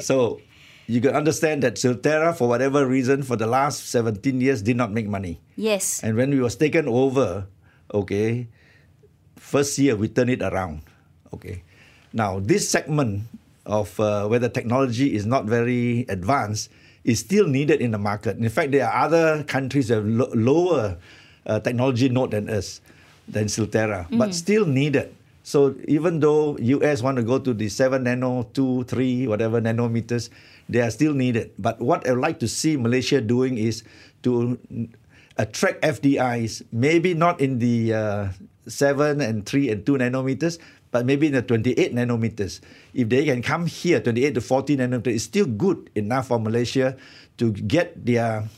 so 0.00 0.40
you 0.86 1.00
can 1.00 1.14
understand 1.14 1.62
that 1.62 1.74
Silterra, 1.74 2.36
for 2.36 2.48
whatever 2.48 2.86
reason, 2.86 3.22
for 3.22 3.36
the 3.36 3.46
last 3.46 3.90
17 3.90 4.40
years, 4.40 4.62
did 4.62 4.76
not 4.76 4.92
make 4.92 5.06
money. 5.06 5.40
Yes. 5.56 6.02
And 6.02 6.16
when 6.16 6.30
we 6.30 6.40
was 6.40 6.56
taken 6.56 6.88
over, 6.88 7.46
okay, 7.92 8.48
first 9.36 9.78
year 9.78 9.94
we 9.96 10.08
turn 10.08 10.28
it 10.28 10.42
around. 10.42 10.82
Okay. 11.34 11.62
Now 12.12 12.40
this 12.40 12.68
segment 12.68 13.22
of 13.66 13.98
uh, 14.00 14.26
where 14.26 14.38
the 14.38 14.48
technology 14.48 15.14
is 15.14 15.26
not 15.26 15.44
very 15.44 16.06
advanced 16.08 16.70
is 17.04 17.20
still 17.20 17.46
needed 17.46 17.80
in 17.80 17.90
the 17.90 17.98
market. 17.98 18.36
In 18.38 18.48
fact, 18.48 18.72
there 18.72 18.86
are 18.88 19.06
other 19.06 19.44
countries 19.44 19.88
that 19.88 19.96
have 19.96 20.06
lo- 20.06 20.30
lower 20.34 20.98
uh, 21.46 21.60
technology 21.60 22.08
node 22.08 22.32
than 22.32 22.48
us, 22.48 22.80
than 23.28 23.46
Silterra, 23.46 24.06
but 24.10 24.34
still 24.34 24.66
needed. 24.66 25.14
So 25.46 25.78
even 25.86 26.18
though 26.18 26.58
US 26.58 27.02
want 27.02 27.18
to 27.18 27.22
go 27.22 27.38
to 27.38 27.54
the 27.54 27.68
seven 27.68 28.02
nano, 28.02 28.50
two, 28.50 28.82
three, 28.84 29.26
whatever 29.26 29.60
nanometers, 29.60 30.28
they 30.68 30.80
are 30.82 30.90
still 30.90 31.14
needed. 31.14 31.54
But 31.58 31.78
what 31.80 32.02
I'd 32.08 32.18
like 32.18 32.40
to 32.42 32.48
see 32.48 32.76
Malaysia 32.76 33.20
doing 33.20 33.58
is 33.58 33.86
to 34.26 34.58
attract 35.38 35.82
FDIs, 35.82 36.66
maybe 36.72 37.14
not 37.14 37.40
in 37.40 37.58
the 37.58 37.94
uh, 37.94 38.28
7 38.66 39.20
and 39.20 39.46
3 39.46 39.70
and 39.70 39.86
2 39.86 39.92
nanometers, 40.02 40.58
but 40.90 41.06
maybe 41.06 41.28
in 41.28 41.34
the 41.34 41.42
28 41.42 41.94
nanometers. 41.94 42.60
If 42.94 43.08
they 43.08 43.24
can 43.26 43.42
come 43.42 43.66
here, 43.66 44.00
28 44.00 44.34
to 44.34 44.40
40 44.40 44.76
nanometers, 44.78 45.14
it's 45.14 45.24
still 45.24 45.46
good 45.46 45.90
enough 45.94 46.28
for 46.28 46.40
Malaysia 46.40 46.96
to 47.38 47.52
get 47.52 47.94
their 48.04 48.48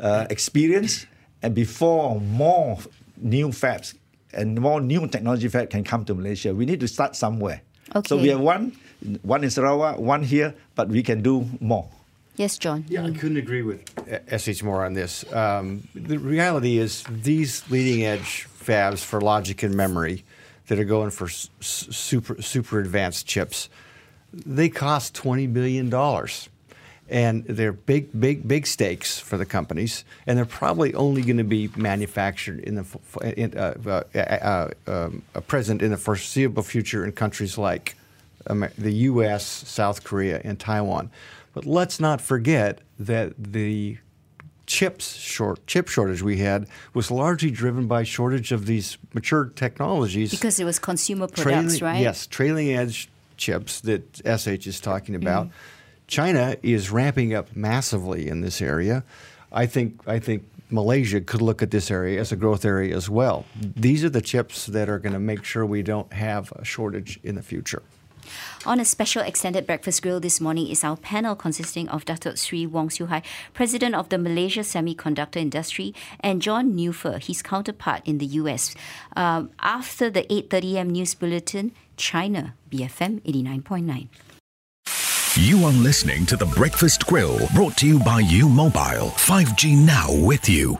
uh, 0.00 0.26
experience 0.28 1.06
and 1.42 1.54
before 1.54 2.20
more 2.20 2.78
new 3.20 3.48
fabs 3.48 3.94
and 4.32 4.60
more 4.60 4.80
new 4.80 5.06
technology 5.08 5.48
fab 5.48 5.70
can 5.70 5.84
come 5.84 6.04
to 6.04 6.14
Malaysia. 6.14 6.54
We 6.54 6.66
need 6.66 6.80
to 6.80 6.88
start 6.88 7.16
somewhere. 7.16 7.62
Okay. 7.94 8.06
So 8.08 8.16
we 8.16 8.28
have 8.28 8.40
one, 8.40 8.76
one 9.22 9.42
in 9.44 9.50
Sarawak, 9.50 9.98
one 9.98 10.22
here, 10.22 10.54
but 10.74 10.88
we 10.88 11.02
can 11.02 11.22
do 11.22 11.46
more. 11.60 11.88
Yes, 12.36 12.56
John. 12.58 12.84
Yeah, 12.88 13.04
I 13.04 13.10
couldn't 13.10 13.36
agree 13.36 13.62
with 13.62 13.82
uh, 14.08 14.38
SH 14.38 14.62
more 14.62 14.84
on 14.84 14.94
this. 14.94 15.24
Um, 15.32 15.82
the 15.94 16.16
reality 16.18 16.78
is 16.78 17.04
these 17.10 17.68
leading 17.70 18.04
edge 18.04 18.46
fabs 18.58 19.04
for 19.04 19.20
logic 19.20 19.62
and 19.62 19.74
memory 19.74 20.24
that 20.68 20.78
are 20.78 20.84
going 20.84 21.10
for 21.10 21.26
s- 21.26 21.50
s- 21.60 21.88
super 21.90 22.40
super 22.40 22.78
advanced 22.78 23.26
chips, 23.26 23.68
they 24.32 24.68
cost 24.68 25.14
twenty 25.14 25.48
billion 25.48 25.90
dollars, 25.90 26.48
and 27.10 27.44
they're 27.44 27.72
big 27.72 28.08
big 28.18 28.46
big 28.46 28.66
stakes 28.66 29.18
for 29.18 29.36
the 29.36 29.44
companies, 29.44 30.04
and 30.26 30.38
they're 30.38 30.44
probably 30.44 30.94
only 30.94 31.22
going 31.22 31.38
to 31.38 31.44
be 31.44 31.68
manufactured 31.76 32.60
in 32.60 32.76
the 32.76 33.34
in, 33.36 33.58
uh, 33.58 33.74
uh, 34.14 34.18
uh, 34.18 34.70
um, 34.86 35.22
uh, 35.34 35.40
present 35.40 35.82
in 35.82 35.90
the 35.90 35.96
foreseeable 35.96 36.62
future 36.62 37.04
in 37.04 37.12
countries 37.12 37.58
like 37.58 37.96
the 38.46 38.92
U.S., 38.92 39.44
South 39.44 40.02
Korea, 40.02 40.40
and 40.44 40.58
Taiwan. 40.58 41.10
But 41.52 41.66
let's 41.66 42.00
not 42.00 42.20
forget 42.20 42.80
that 42.98 43.34
the 43.36 43.98
chips 44.66 45.16
short 45.16 45.66
chip 45.66 45.88
shortage 45.88 46.22
we 46.22 46.36
had 46.36 46.68
was 46.94 47.10
largely 47.10 47.50
driven 47.50 47.88
by 47.88 48.04
shortage 48.04 48.52
of 48.52 48.66
these 48.66 48.98
mature 49.12 49.46
technologies. 49.56 50.30
Because 50.30 50.60
it 50.60 50.64
was 50.64 50.78
consumer 50.78 51.26
products, 51.26 51.78
Trailing- 51.78 51.82
right? 51.82 52.00
Yes, 52.00 52.26
trailing 52.28 52.70
edge 52.72 53.10
chips 53.36 53.80
that 53.80 54.20
SH 54.24 54.68
is 54.68 54.78
talking 54.78 55.16
about. 55.16 55.48
Mm. 55.48 55.50
China 56.10 56.56
is 56.62 56.90
ramping 56.90 57.32
up 57.32 57.54
massively 57.54 58.28
in 58.28 58.40
this 58.40 58.60
area. 58.60 59.04
I 59.52 59.66
think 59.66 60.02
I 60.06 60.18
think 60.18 60.42
Malaysia 60.68 61.20
could 61.20 61.40
look 61.40 61.62
at 61.62 61.70
this 61.70 61.90
area 61.90 62.20
as 62.20 62.32
a 62.32 62.36
growth 62.36 62.64
area 62.64 62.94
as 62.96 63.08
well. 63.08 63.46
These 63.54 64.04
are 64.04 64.10
the 64.10 64.20
chips 64.20 64.66
that 64.66 64.88
are 64.88 64.98
going 64.98 65.12
to 65.12 65.20
make 65.20 65.44
sure 65.44 65.64
we 65.64 65.82
don't 65.82 66.12
have 66.12 66.52
a 66.52 66.64
shortage 66.64 67.20
in 67.22 67.36
the 67.36 67.42
future. 67.42 67.82
On 68.66 68.78
a 68.78 68.84
special 68.84 69.22
extended 69.22 69.66
breakfast 69.66 70.02
grill 70.02 70.20
this 70.20 70.40
morning 70.40 70.68
is 70.68 70.84
our 70.84 70.96
panel 70.96 71.34
consisting 71.34 71.88
of 71.88 72.04
Datuk 72.04 72.36
Sri 72.38 72.66
Wong 72.66 72.88
Siew 72.88 73.08
Hai, 73.08 73.22
President 73.54 73.94
of 73.94 74.08
the 74.10 74.18
Malaysia 74.18 74.60
Semiconductor 74.60 75.36
Industry, 75.36 75.94
and 76.20 76.42
John 76.42 76.76
Neuffer, 76.76 77.18
his 77.18 77.42
counterpart 77.42 78.02
in 78.04 78.18
the 78.18 78.26
US. 78.42 78.74
Um, 79.16 79.50
after 79.60 80.10
the 80.10 80.22
8.30am 80.24 80.90
news 80.90 81.14
bulletin, 81.14 81.72
China, 81.96 82.54
BFM 82.70 83.22
89.9. 83.22 84.08
You 85.42 85.64
are 85.64 85.72
listening 85.72 86.26
to 86.26 86.36
The 86.36 86.44
Breakfast 86.44 87.06
Grill, 87.06 87.38
brought 87.54 87.74
to 87.78 87.86
you 87.86 87.98
by 87.98 88.20
U 88.20 88.46
Mobile. 88.46 89.08
5G 89.16 89.74
now 89.74 90.12
with 90.12 90.50
you. 90.50 90.78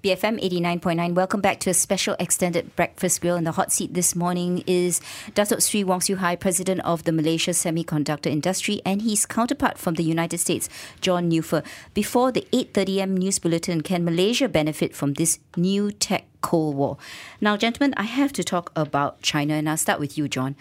BFM 0.00 0.40
89.9. 0.40 1.14
Welcome 1.14 1.40
back 1.40 1.58
to 1.58 1.70
a 1.70 1.74
special 1.74 2.14
extended 2.20 2.76
breakfast 2.76 3.20
grill. 3.20 3.34
In 3.34 3.42
the 3.42 3.50
hot 3.50 3.72
seat 3.72 3.92
this 3.92 4.14
morning 4.14 4.62
is 4.68 5.00
Datuk 5.32 5.60
Sri 5.60 5.82
Wong 5.82 5.98
Siew 5.98 6.18
Hai, 6.18 6.36
President 6.36 6.82
of 6.82 7.02
the 7.02 7.10
Malaysia 7.10 7.50
Semiconductor 7.50 8.30
Industry, 8.30 8.80
and 8.86 9.02
his 9.02 9.26
counterpart 9.26 9.76
from 9.76 9.94
the 9.94 10.04
United 10.04 10.38
States, 10.38 10.68
John 11.00 11.28
Neuffer. 11.28 11.64
Before 11.94 12.30
the 12.30 12.46
8.30am 12.52 13.18
news 13.18 13.40
bulletin, 13.40 13.80
can 13.80 14.04
Malaysia 14.04 14.48
benefit 14.48 14.94
from 14.94 15.14
this 15.14 15.40
new 15.56 15.90
tech 15.90 16.26
Cold 16.42 16.76
War? 16.76 16.96
Now, 17.40 17.56
gentlemen, 17.56 17.92
I 17.96 18.04
have 18.04 18.32
to 18.34 18.44
talk 18.44 18.70
about 18.76 19.20
China, 19.20 19.54
and 19.54 19.68
I'll 19.68 19.76
start 19.76 19.98
with 19.98 20.16
you, 20.16 20.28
John. 20.28 20.54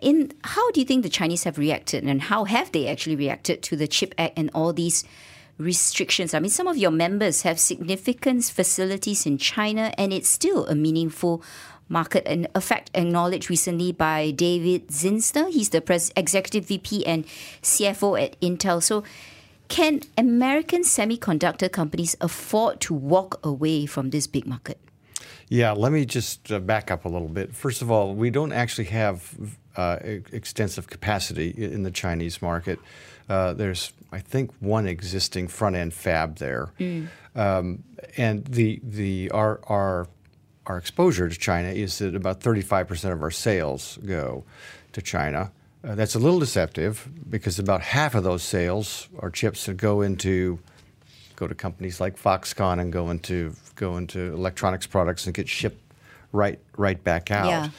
In 0.00 0.32
how 0.44 0.70
do 0.70 0.80
you 0.80 0.86
think 0.86 1.02
the 1.02 1.08
Chinese 1.08 1.44
have 1.44 1.58
reacted, 1.58 2.04
and 2.04 2.22
how 2.22 2.44
have 2.44 2.72
they 2.72 2.88
actually 2.88 3.16
reacted 3.16 3.62
to 3.64 3.76
the 3.76 3.86
Chip 3.86 4.14
Act 4.18 4.38
and 4.38 4.50
all 4.54 4.72
these 4.72 5.04
restrictions? 5.58 6.34
I 6.34 6.40
mean, 6.40 6.50
some 6.50 6.66
of 6.66 6.76
your 6.76 6.90
members 6.90 7.42
have 7.42 7.58
significant 7.60 8.44
facilities 8.44 9.26
in 9.26 9.38
China, 9.38 9.92
and 9.98 10.12
it's 10.12 10.28
still 10.28 10.66
a 10.66 10.74
meaningful 10.74 11.42
market. 11.88 12.26
And 12.26 12.48
a 12.54 12.60
fact 12.60 12.90
acknowledged 12.94 13.50
recently 13.50 13.92
by 13.92 14.30
David 14.30 14.88
Zinsner. 14.88 15.50
He's 15.50 15.70
the 15.70 15.80
pres- 15.80 16.12
executive 16.16 16.66
VP 16.66 17.04
and 17.06 17.26
CFO 17.62 18.22
at 18.22 18.40
Intel. 18.40 18.82
So. 18.82 19.04
Can 19.68 20.02
American 20.18 20.82
semiconductor 20.82 21.72
companies 21.72 22.14
afford 22.20 22.78
to 22.82 22.92
walk 22.92 23.40
away 23.42 23.86
from 23.86 24.10
this 24.10 24.26
big 24.26 24.46
market? 24.46 24.78
Yeah, 25.48 25.72
let 25.72 25.92
me 25.92 26.04
just 26.04 26.50
uh, 26.50 26.58
back 26.58 26.90
up 26.90 27.04
a 27.04 27.08
little 27.08 27.28
bit. 27.28 27.54
First 27.54 27.82
of 27.82 27.90
all, 27.90 28.14
we 28.14 28.30
don't 28.30 28.52
actually 28.52 28.86
have 28.86 29.34
uh, 29.76 29.98
extensive 30.02 30.88
capacity 30.88 31.50
in 31.50 31.82
the 31.82 31.90
Chinese 31.90 32.42
market. 32.42 32.78
Uh, 33.28 33.52
there's, 33.52 33.92
I 34.10 34.18
think, 34.18 34.50
one 34.60 34.86
existing 34.86 35.48
front 35.48 35.76
end 35.76 35.94
fab 35.94 36.36
there, 36.36 36.70
um, 37.34 37.82
and 38.16 38.44
the 38.44 38.80
the 38.82 39.30
our 39.30 39.60
our 39.66 40.08
our 40.66 40.76
exposure 40.78 41.28
to 41.28 41.38
China 41.38 41.68
is 41.68 41.98
that 41.98 42.14
about 42.14 42.40
35 42.42 42.88
percent 42.88 43.14
of 43.14 43.22
our 43.22 43.30
sales 43.30 43.98
go 44.04 44.44
to 44.92 45.02
China. 45.02 45.52
Uh, 45.84 45.94
that's 45.94 46.14
a 46.14 46.18
little 46.18 46.38
deceptive 46.38 47.08
because 47.28 47.58
about 47.58 47.80
half 47.80 48.14
of 48.14 48.22
those 48.22 48.42
sales 48.42 49.08
are 49.18 49.30
chips 49.30 49.66
that 49.66 49.76
go 49.76 50.00
into 50.00 50.60
go 51.42 51.48
to 51.48 51.54
companies 51.54 52.00
like 52.00 52.16
Foxconn 52.16 52.78
and 52.80 52.92
go 52.92 53.10
into 53.10 53.54
go 53.74 53.96
into 53.96 54.32
electronics 54.32 54.86
products 54.86 55.26
and 55.26 55.34
get 55.34 55.48
shipped 55.48 55.82
right 56.30 56.60
right 56.76 57.02
back 57.02 57.30
out. 57.30 57.48
Yeah. 57.48 57.70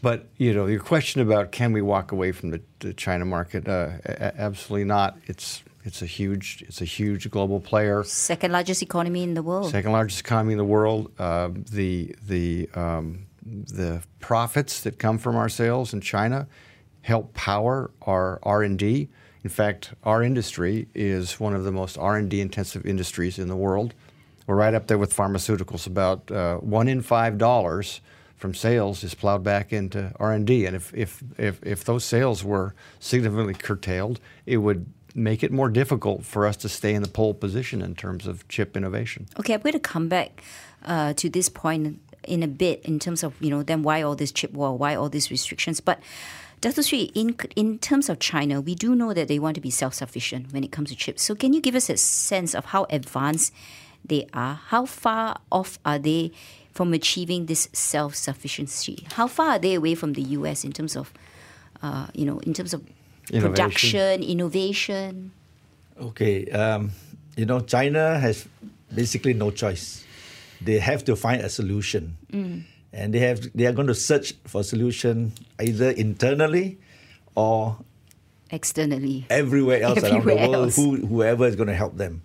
But 0.00 0.26
you 0.36 0.54
know, 0.54 0.66
your 0.66 0.80
question 0.80 1.20
about 1.20 1.50
can 1.50 1.72
we 1.72 1.82
walk 1.82 2.12
away 2.12 2.30
from 2.30 2.50
the, 2.50 2.60
the 2.78 2.94
China 2.94 3.24
market? 3.24 3.66
Uh, 3.66 3.90
absolutely 4.06 4.84
not. 4.84 5.18
It's 5.26 5.64
it's 5.84 6.00
a 6.00 6.06
huge 6.06 6.62
it's 6.68 6.80
a 6.80 6.84
huge 6.84 7.28
global 7.30 7.58
player. 7.60 8.04
Second 8.04 8.52
largest 8.52 8.82
economy 8.82 9.24
in 9.24 9.34
the 9.34 9.42
world. 9.42 9.70
Second 9.70 9.92
largest 9.92 10.20
economy 10.20 10.52
in 10.52 10.58
the 10.58 10.72
world. 10.76 11.10
Uh, 11.18 11.50
the 11.72 12.14
the 12.24 12.68
um, 12.74 13.26
the 13.44 14.00
profits 14.20 14.82
that 14.82 15.00
come 15.00 15.18
from 15.18 15.34
our 15.34 15.48
sales 15.48 15.92
in 15.92 16.00
China 16.00 16.46
help 17.02 17.34
power 17.34 17.90
our 18.02 18.38
R 18.44 18.62
and 18.62 18.78
D. 18.78 19.08
In 19.44 19.50
fact, 19.50 19.94
our 20.02 20.22
industry 20.22 20.88
is 20.94 21.38
one 21.38 21.54
of 21.54 21.64
the 21.64 21.72
most 21.72 21.96
R 21.96 22.16
and 22.16 22.28
D 22.28 22.40
intensive 22.40 22.84
industries 22.84 23.38
in 23.38 23.48
the 23.48 23.56
world. 23.56 23.94
We're 24.46 24.56
right 24.56 24.74
up 24.74 24.86
there 24.86 24.98
with 24.98 25.14
pharmaceuticals. 25.14 25.86
About 25.86 26.30
uh, 26.30 26.56
one 26.56 26.88
in 26.88 27.02
five 27.02 27.38
dollars 27.38 28.00
from 28.36 28.54
sales 28.54 29.04
is 29.04 29.14
plowed 29.14 29.42
back 29.42 29.72
into 29.72 30.12
R 30.18 30.32
and 30.32 30.46
D, 30.46 30.64
and 30.66 30.74
if, 30.74 30.94
if 30.94 31.22
if 31.36 31.60
if 31.64 31.84
those 31.84 32.04
sales 32.04 32.42
were 32.42 32.74
significantly 32.98 33.54
curtailed, 33.54 34.20
it 34.46 34.58
would 34.58 34.86
make 35.14 35.42
it 35.42 35.52
more 35.52 35.68
difficult 35.68 36.24
for 36.24 36.46
us 36.46 36.56
to 36.56 36.68
stay 36.68 36.94
in 36.94 37.02
the 37.02 37.08
pole 37.08 37.34
position 37.34 37.82
in 37.82 37.94
terms 37.94 38.26
of 38.26 38.46
chip 38.48 38.76
innovation. 38.76 39.26
Okay, 39.38 39.54
I'm 39.54 39.60
going 39.60 39.72
to 39.72 39.80
come 39.80 40.08
back 40.08 40.42
uh, 40.84 41.12
to 41.14 41.28
this 41.28 41.48
point 41.48 42.00
in 42.24 42.42
a 42.42 42.48
bit 42.48 42.84
in 42.84 42.98
terms 42.98 43.22
of 43.22 43.34
you 43.40 43.50
know 43.50 43.62
then 43.62 43.82
why 43.82 44.02
all 44.02 44.14
this 44.14 44.32
chip 44.32 44.52
war, 44.52 44.76
why 44.76 44.94
all 44.94 45.08
these 45.08 45.30
restrictions, 45.30 45.80
but. 45.80 46.00
Dr. 46.60 46.82
Sri, 46.82 47.02
in, 47.14 47.36
in 47.54 47.78
terms 47.78 48.08
of 48.08 48.18
China, 48.18 48.60
we 48.60 48.74
do 48.74 48.94
know 48.94 49.14
that 49.14 49.28
they 49.28 49.38
want 49.38 49.54
to 49.54 49.60
be 49.60 49.70
self 49.70 49.94
sufficient 49.94 50.52
when 50.52 50.64
it 50.64 50.72
comes 50.72 50.90
to 50.90 50.96
chips. 50.96 51.22
So, 51.22 51.34
can 51.34 51.52
you 51.52 51.60
give 51.60 51.74
us 51.74 51.88
a 51.88 51.96
sense 51.96 52.54
of 52.54 52.66
how 52.66 52.86
advanced 52.90 53.52
they 54.04 54.26
are? 54.34 54.60
How 54.66 54.84
far 54.86 55.38
off 55.52 55.78
are 55.84 55.98
they 55.98 56.32
from 56.72 56.92
achieving 56.94 57.46
this 57.46 57.68
self 57.72 58.14
sufficiency? 58.14 59.06
How 59.12 59.28
far 59.28 59.50
are 59.50 59.58
they 59.58 59.74
away 59.74 59.94
from 59.94 60.14
the 60.14 60.22
US 60.22 60.64
in 60.64 60.72
terms 60.72 60.96
of, 60.96 61.12
uh, 61.82 62.08
you 62.12 62.24
know, 62.24 62.40
in 62.40 62.54
terms 62.54 62.74
of 62.74 62.82
Innovation. 63.30 63.40
production, 63.42 64.22
innovation? 64.22 65.32
Okay, 66.00 66.50
um, 66.50 66.90
you 67.36 67.46
know, 67.46 67.60
China 67.60 68.18
has 68.18 68.48
basically 68.94 69.34
no 69.34 69.50
choice. 69.50 70.04
They 70.60 70.78
have 70.78 71.04
to 71.04 71.14
find 71.14 71.42
a 71.42 71.48
solution, 71.48 72.16
and 72.92 73.12
they 73.12 73.20
have 73.20 73.40
they 73.54 73.66
are 73.66 73.72
going 73.72 73.86
to 73.88 73.94
search 73.94 74.34
for 74.44 74.60
a 74.62 74.64
solution 74.64 75.32
either 75.60 75.90
internally 75.90 76.78
or 77.34 77.78
Externally. 78.50 79.26
everywhere 79.28 79.82
else 79.82 80.02
around 80.02 80.24
the 80.24 80.34
world, 80.34 80.54
else. 80.54 80.76
who, 80.76 80.96
whoever 81.06 81.46
is 81.46 81.56
going 81.56 81.68
to 81.68 81.74
help 81.74 81.96
them. 81.96 82.22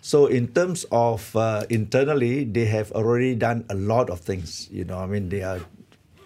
So, 0.00 0.26
in 0.26 0.48
terms 0.48 0.86
of 0.90 1.34
uh, 1.36 1.66
internally, 1.68 2.44
they 2.44 2.64
have 2.66 2.90
already 2.92 3.34
done 3.34 3.66
a 3.68 3.74
lot 3.74 4.08
of 4.08 4.20
things. 4.20 4.68
You 4.70 4.84
know, 4.84 4.98
I 4.98 5.06
mean, 5.06 5.28
they 5.28 5.42
are 5.42 5.60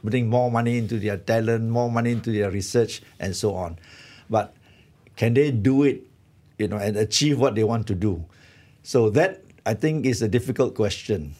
putting 0.04 0.28
more 0.28 0.50
money 0.50 0.78
into 0.78 0.98
their 0.98 1.16
talent, 1.16 1.68
more 1.68 1.90
money 1.90 2.12
into 2.12 2.30
their 2.30 2.50
research, 2.50 3.02
and 3.18 3.34
so 3.34 3.54
on. 3.54 3.78
But 4.30 4.54
can 5.16 5.34
they 5.34 5.50
do 5.50 5.82
it, 5.82 6.06
you 6.58 6.68
know, 6.68 6.76
and 6.76 6.96
achieve 6.96 7.38
what 7.40 7.54
they 7.54 7.64
want 7.64 7.86
to 7.88 7.94
do? 7.94 8.24
So 8.82 9.10
that 9.10 9.42
I 9.66 9.74
think 9.74 10.06
is 10.06 10.22
a 10.22 10.28
difficult 10.28 10.74
question. 10.74 11.34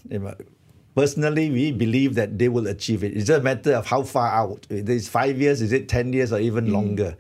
Personally, 0.94 1.50
we 1.50 1.72
believe 1.72 2.14
that 2.16 2.38
they 2.38 2.48
will 2.48 2.66
achieve 2.66 3.02
it. 3.02 3.16
It's 3.16 3.26
just 3.26 3.40
a 3.40 3.42
matter 3.42 3.74
of 3.74 3.87
how 3.87 4.02
far 4.02 4.28
out. 4.28 4.66
Is 4.68 5.07
it 5.07 5.11
five 5.11 5.40
years? 5.40 5.62
Is 5.62 5.72
it 5.72 5.88
ten 5.88 6.12
years, 6.12 6.33
or 6.33 6.38
even 6.38 6.66
mm. 6.66 6.72
longer? 6.72 7.16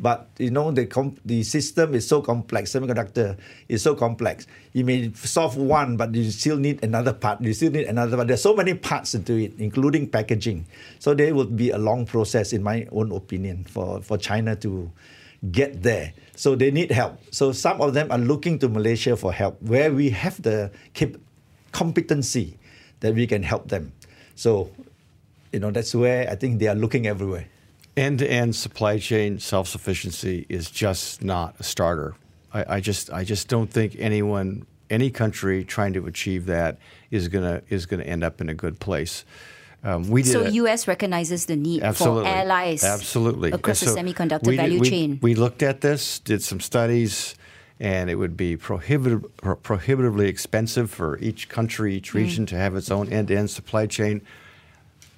But 0.00 0.30
you 0.38 0.50
know 0.50 0.70
the 0.70 0.86
com- 0.86 1.20
the 1.26 1.42
system 1.42 1.94
is 1.94 2.08
so 2.08 2.22
complex. 2.22 2.72
Semiconductor 2.72 3.36
is 3.68 3.82
so 3.82 3.94
complex. 3.94 4.46
You 4.72 4.86
may 4.86 5.12
solve 5.12 5.58
one, 5.58 5.98
but 5.98 6.14
you 6.14 6.30
still 6.30 6.56
need 6.56 6.82
another 6.82 7.12
part. 7.12 7.42
You 7.42 7.52
still 7.52 7.70
need 7.70 7.84
another 7.84 8.16
part. 8.16 8.28
There's 8.28 8.40
so 8.40 8.56
many 8.56 8.72
parts 8.72 9.14
into 9.14 9.36
it, 9.36 9.52
including 9.58 10.08
packaging. 10.08 10.64
So 11.00 11.12
there 11.12 11.34
will 11.34 11.44
be 11.44 11.68
a 11.68 11.78
long 11.78 12.06
process, 12.06 12.54
in 12.54 12.62
my 12.62 12.88
own 12.90 13.12
opinion, 13.12 13.64
for, 13.64 14.00
for 14.00 14.16
China 14.16 14.56
to 14.56 14.90
get 15.52 15.82
there. 15.82 16.14
So 16.34 16.54
they 16.54 16.70
need 16.70 16.90
help. 16.90 17.20
So 17.30 17.52
some 17.52 17.82
of 17.82 17.92
them 17.92 18.10
are 18.10 18.18
looking 18.18 18.58
to 18.60 18.70
Malaysia 18.70 19.16
for 19.16 19.34
help, 19.34 19.60
where 19.60 19.92
we 19.92 20.08
have 20.08 20.40
the 20.40 20.70
cap- 20.94 21.20
competency 21.72 22.56
that 23.00 23.14
we 23.14 23.26
can 23.26 23.42
help 23.42 23.68
them. 23.68 23.92
So, 24.36 24.70
you 25.52 25.60
know, 25.60 25.70
that's 25.70 25.94
where 25.94 26.28
I 26.30 26.36
think 26.36 26.60
they 26.60 26.68
are 26.68 26.74
looking 26.74 27.06
everywhere. 27.06 27.46
End 27.96 28.20
to 28.20 28.30
end 28.30 28.54
supply 28.54 28.98
chain 28.98 29.38
self 29.38 29.68
sufficiency 29.68 30.46
is 30.48 30.70
just 30.70 31.22
not 31.24 31.54
a 31.58 31.62
starter. 31.62 32.14
I, 32.54 32.76
I 32.76 32.80
just 32.80 33.10
I 33.10 33.24
just 33.24 33.48
don't 33.48 33.70
think 33.70 33.96
anyone 33.98 34.66
any 34.88 35.10
country 35.10 35.64
trying 35.64 35.92
to 35.94 36.06
achieve 36.06 36.46
that 36.46 36.78
is 37.10 37.28
gonna 37.28 37.62
is 37.68 37.86
gonna 37.86 38.04
end 38.04 38.22
up 38.24 38.40
in 38.40 38.48
a 38.48 38.54
good 38.54 38.78
place. 38.80 39.24
Um, 39.82 40.08
we 40.10 40.22
did 40.22 40.32
So 40.32 40.42
a- 40.44 40.50
US 40.50 40.86
recognizes 40.86 41.46
the 41.46 41.56
need 41.56 41.82
absolutely 41.82 42.24
for 42.30 42.36
allies 42.36 42.84
absolutely 42.84 43.50
across 43.50 43.82
And 43.82 43.96
the 43.96 44.12
semiconductor 44.12 44.46
we 44.46 44.56
did- 44.56 44.62
value 44.62 44.80
we- 44.80 44.90
chain. 44.90 45.18
We 45.22 45.34
looked 45.34 45.62
at 45.62 45.80
this, 45.80 46.18
did 46.20 46.42
some 46.42 46.60
studies, 46.60 47.34
and 47.80 48.10
it 48.10 48.16
would 48.16 48.36
be 48.36 48.56
prohibitive, 48.56 49.24
prohibitively 49.62 50.28
expensive 50.28 50.90
for 50.90 51.18
each 51.18 51.48
country, 51.48 51.92
Mm. 51.92 51.96
each 51.96 52.14
region 52.14 52.46
to 52.46 52.56
have 52.56 52.76
its 52.76 52.90
own 52.90 53.08
end-to-end 53.08 53.50
supply 53.50 53.86
chain. 53.86 54.20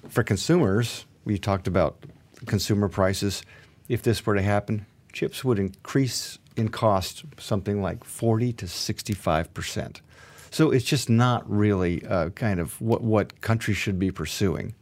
For 0.07 0.23
consumers, 0.23 1.05
we 1.25 1.37
talked 1.37 1.67
about 1.67 1.97
consumer 2.45 2.87
prices. 2.87 3.43
If 3.89 4.01
this 4.01 4.25
were 4.25 4.35
to 4.35 4.41
happen, 4.41 4.85
chips 5.11 5.43
would 5.43 5.59
increase 5.59 6.39
in 6.55 6.69
cost 6.69 7.25
something 7.37 7.81
like 7.81 8.03
40 8.05 8.53
to 8.53 8.67
65 8.67 9.53
percent. 9.53 10.01
So 10.49 10.71
it's 10.71 10.85
just 10.85 11.09
not 11.09 11.49
really 11.49 12.05
uh, 12.05 12.29
kind 12.29 12.59
of 12.59 12.79
what, 12.79 13.01
what 13.01 13.41
countries 13.41 13.75
should 13.77 13.97
be 13.97 14.11
pursuing. 14.11 14.75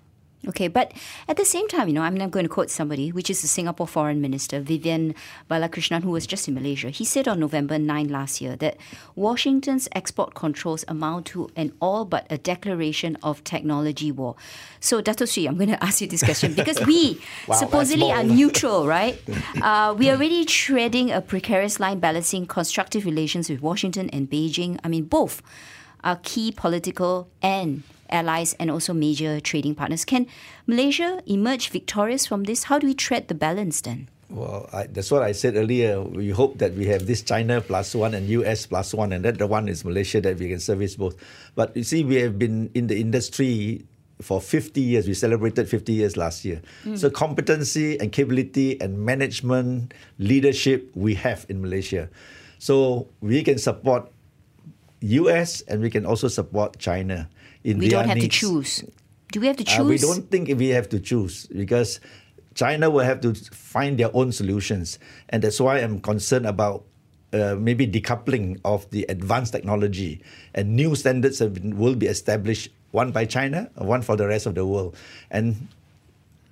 Okay, 0.48 0.68
but 0.68 0.92
at 1.28 1.38
the 1.38 1.46
same 1.46 1.68
time, 1.68 1.88
you 1.88 1.94
know, 1.94 2.02
I'm 2.02 2.16
going 2.16 2.46
to 2.46 2.50
quote 2.50 2.72
somebody, 2.72 3.12
which 3.12 3.30
is 3.30 3.44
the 3.44 3.48
Singapore 3.48 3.88
Foreign 3.88 4.22
Minister, 4.22 4.60
Vivian 4.60 5.14
Balakrishnan, 5.50 6.02
who 6.02 6.10
was 6.10 6.26
just 6.26 6.48
in 6.48 6.56
Malaysia. 6.56 6.90
He 6.90 7.06
said 7.06 7.28
on 7.28 7.40
November 7.40 7.78
9 7.78 8.08
last 8.08 8.42
year 8.42 8.56
that 8.56 8.78
Washington's 9.16 9.88
export 9.92 10.34
controls 10.34 10.84
amount 10.88 11.28
to 11.28 11.50
an 11.56 11.74
all 11.80 12.06
but 12.06 12.26
a 12.32 12.40
declaration 12.40 13.18
of 13.22 13.44
technology 13.44 14.12
war. 14.12 14.36
So, 14.80 15.00
Dato 15.00 15.26
Sri, 15.26 15.46
I'm 15.46 15.58
going 15.58 15.70
to 15.78 15.84
ask 15.84 16.02
you 16.02 16.08
this 16.08 16.24
question 16.24 16.56
because 16.56 16.84
we 16.88 17.22
Wow, 17.48 17.56
supposedly 17.56 18.12
are 18.12 18.24
neutral, 18.24 18.88
right? 18.88 19.22
Uh, 19.62 19.94
we 19.94 20.10
are 20.10 20.14
already 20.14 20.44
treading 20.46 21.12
a 21.12 21.22
precarious 21.22 21.80
line 21.80 22.00
balancing 22.00 22.48
constructive 22.48 23.06
relations 23.06 23.50
with 23.50 23.62
Washington 23.62 24.10
and 24.10 24.30
Beijing. 24.30 24.80
I 24.84 24.88
mean, 24.88 25.04
both 25.04 25.42
are 26.04 26.20
key 26.24 26.52
political 26.52 27.28
and 27.42 27.84
allies 28.12 28.54
and 28.60 28.70
also 28.70 28.94
major 28.94 29.40
trading 29.40 29.76
partners. 29.76 30.06
Can 30.06 30.28
Malaysia 30.68 31.22
emerge 31.26 31.70
victorious 31.70 32.26
from 32.26 32.44
this? 32.44 32.66
How 32.66 32.80
do 32.80 32.88
we 32.88 32.94
tread 32.94 33.28
the 33.28 33.36
balance 33.36 33.82
then? 33.82 34.08
Well, 34.32 34.70
I, 34.72 34.88
that's 34.88 35.12
what 35.12 35.24
I 35.24 35.34
said 35.34 35.56
earlier. 35.56 36.00
We 36.02 36.30
hope 36.30 36.60
that 36.60 36.74
we 36.74 36.88
have 36.88 37.06
this 37.06 37.22
China 37.22 37.60
plus 37.60 37.94
one 37.94 38.14
and 38.14 38.30
US 38.30 38.66
plus 38.66 38.94
one, 38.94 39.12
and 39.12 39.26
that 39.26 39.38
the 39.38 39.48
one 39.48 39.68
is 39.68 39.84
Malaysia 39.84 40.22
that 40.22 40.40
we 40.40 40.48
can 40.48 40.60
service 40.60 40.96
both. 40.96 41.20
But 41.56 41.76
you 41.76 41.84
see, 41.84 42.04
we 42.04 42.16
have 42.24 42.40
been 42.40 42.72
in 42.74 42.88
the 42.88 43.00
industry 43.00 43.84
for 44.22 44.40
50 44.40 44.80
years. 44.80 45.08
We 45.08 45.14
celebrated 45.14 45.68
50 45.68 45.92
years 45.92 46.16
last 46.16 46.46
year. 46.46 46.62
Hmm. 46.84 46.96
So 46.96 47.10
competency 47.10 48.00
and 48.00 48.12
capability 48.12 48.80
and 48.80 49.04
management 49.04 49.94
leadership 50.18 50.92
we 50.96 51.16
have 51.16 51.46
in 51.50 51.62
Malaysia. 51.62 52.10
So 52.60 53.08
we 53.20 53.44
can 53.44 53.58
support 53.58 54.08
US 55.02 55.62
and 55.62 55.82
we 55.82 55.90
can 55.90 56.06
also 56.06 56.28
support 56.30 56.78
China 56.78 57.28
in 57.64 57.80
We 57.80 57.90
don't 57.90 58.08
have 58.08 58.18
needs. 58.18 58.36
to 58.36 58.40
choose. 58.40 58.84
Do 59.32 59.40
we 59.40 59.48
have 59.48 59.58
to 59.58 59.64
choose? 59.64 59.80
Uh, 59.80 59.84
we 59.86 59.98
don't 59.98 60.30
think 60.30 60.50
we 60.58 60.70
have 60.70 60.90
to 60.90 61.00
choose 61.00 61.48
because 61.48 62.00
China 62.54 62.90
will 62.90 63.06
have 63.06 63.22
to 63.22 63.34
find 63.34 63.98
their 63.98 64.14
own 64.16 64.32
solutions, 64.32 65.00
and 65.30 65.42
that's 65.42 65.60
why 65.60 65.80
I'm 65.80 66.02
concerned 66.02 66.46
about 66.46 66.84
uh, 67.34 67.56
maybe 67.56 67.88
decoupling 67.88 68.60
of 68.66 68.90
the 68.92 69.06
advanced 69.08 69.54
technology 69.54 70.22
and 70.54 70.76
new 70.76 70.96
standards 70.96 71.40
have 71.40 71.54
been, 71.54 71.78
will 71.78 71.96
be 71.96 72.08
established 72.08 72.70
one 72.92 73.12
by 73.12 73.24
China, 73.24 73.70
one 73.76 74.02
for 74.02 74.18
the 74.18 74.28
rest 74.28 74.46
of 74.46 74.56
the 74.56 74.66
world, 74.66 74.98
and 75.30 75.68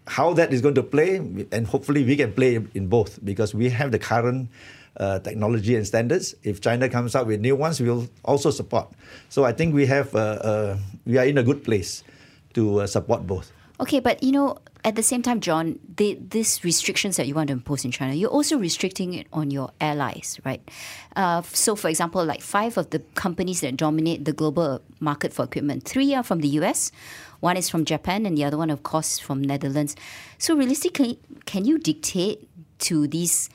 how 0.08 0.34
that 0.34 0.54
is 0.54 0.62
going 0.62 0.76
to 0.76 0.84
play, 0.84 1.18
and 1.52 1.68
hopefully 1.68 2.04
we 2.04 2.16
can 2.16 2.34
play 2.34 2.56
in 2.74 2.88
both 2.88 3.24
because 3.26 3.54
we 3.54 3.70
have 3.70 3.92
the 3.92 4.00
current 4.00 4.50
uh, 5.00 5.20
technology 5.20 5.76
and 5.76 5.88
standards. 5.88 6.36
If 6.44 6.62
China 6.62 6.90
comes 6.90 7.16
up 7.16 7.28
with 7.28 7.40
new 7.40 7.56
ones, 7.56 7.80
we 7.80 7.90
will 7.90 8.08
also 8.24 8.52
support. 8.52 8.92
So 9.30 9.46
I 9.46 9.54
think 9.54 9.74
we 9.74 9.86
have 9.88 10.14
uh, 10.14 10.20
uh, 10.20 10.78
we 11.06 11.18
are 11.18 11.26
in 11.26 11.38
a 11.38 11.44
good 11.44 11.64
place 11.64 12.04
to 12.54 12.82
uh, 12.82 12.88
support 12.88 13.26
both. 13.26 13.52
Okay, 13.80 14.02
but 14.02 14.22
you 14.22 14.34
know, 14.34 14.58
at 14.84 14.96
the 14.96 15.04
same 15.04 15.22
time, 15.22 15.40
John, 15.40 15.80
the, 15.96 16.20
these 16.30 16.64
restrictions 16.66 17.16
that 17.16 17.28
you 17.28 17.34
want 17.34 17.48
to 17.48 17.54
impose 17.54 17.86
in 17.86 17.92
China, 17.92 18.14
you're 18.14 18.30
also 18.30 18.58
restricting 18.58 19.14
it 19.14 19.28
on 19.32 19.52
your 19.52 19.72
allies, 19.80 20.38
right? 20.44 20.62
Uh, 21.16 21.42
so, 21.44 21.78
for 21.78 21.88
example, 21.88 22.24
like 22.26 22.42
five 22.42 22.78
of 22.78 22.90
the 22.90 23.00
companies 23.16 23.62
that 23.62 23.78
dominate 23.78 24.26
the 24.26 24.34
global 24.34 24.82
market 25.00 25.32
for 25.32 25.46
equipment, 25.46 25.86
three 25.86 26.14
are 26.14 26.24
from 26.24 26.42
the 26.42 26.50
US, 26.60 26.92
one 27.40 27.56
is 27.56 27.70
from 27.70 27.86
Japan, 27.86 28.26
and 28.26 28.38
the 28.38 28.44
other 28.44 28.58
one, 28.58 28.70
of 28.70 28.84
course, 28.84 29.18
from 29.18 29.42
Netherlands. 29.42 29.96
So, 30.38 30.56
realistically, 30.56 31.20
can 31.46 31.64
you 31.64 31.78
dictate 31.78 32.50
to 32.80 33.08
these 33.08 33.50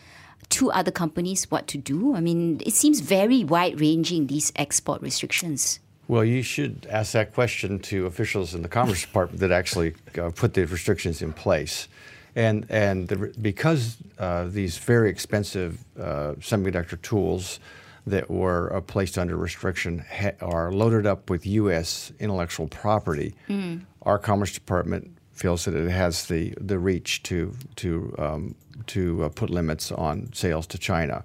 two 0.54 0.70
other 0.70 0.92
companies 0.92 1.50
what 1.50 1.66
to 1.66 1.76
do? 1.76 2.14
I 2.14 2.20
mean, 2.20 2.60
it 2.64 2.74
seems 2.74 3.00
very 3.00 3.42
wide 3.42 3.80
ranging, 3.80 4.28
these 4.28 4.52
export 4.54 5.02
restrictions. 5.02 5.80
Well, 6.06 6.24
you 6.24 6.42
should 6.42 6.86
ask 6.88 7.12
that 7.12 7.34
question 7.34 7.80
to 7.90 8.06
officials 8.06 8.54
in 8.54 8.62
the 8.62 8.68
Commerce 8.68 9.02
Department 9.08 9.40
that 9.40 9.50
actually 9.50 9.94
uh, 10.16 10.30
put 10.30 10.54
the 10.54 10.64
restrictions 10.66 11.22
in 11.22 11.32
place. 11.32 11.88
And, 12.36 12.66
and 12.68 13.08
the, 13.08 13.34
because 13.42 13.96
uh, 14.18 14.44
these 14.44 14.78
very 14.78 15.10
expensive 15.10 15.84
uh, 15.98 16.34
semiconductor 16.38 17.02
tools 17.02 17.58
that 18.06 18.30
were 18.30 18.72
uh, 18.76 18.80
placed 18.80 19.18
under 19.18 19.36
restriction 19.36 20.04
ha- 20.08 20.36
are 20.40 20.70
loaded 20.70 21.04
up 21.04 21.30
with 21.30 21.46
U.S. 21.46 22.12
intellectual 22.20 22.68
property, 22.68 23.34
mm. 23.48 23.80
our 24.02 24.20
Commerce 24.20 24.52
Department 24.52 25.16
feels 25.32 25.64
that 25.64 25.74
it 25.74 25.90
has 25.90 26.26
the, 26.26 26.54
the 26.60 26.78
reach 26.78 27.24
to, 27.24 27.54
to, 27.76 28.14
um, 28.18 28.54
to 28.86 29.24
uh, 29.24 29.28
put 29.28 29.50
limits 29.50 29.92
on 29.92 30.32
sales 30.32 30.66
to 30.68 30.78
China. 30.78 31.24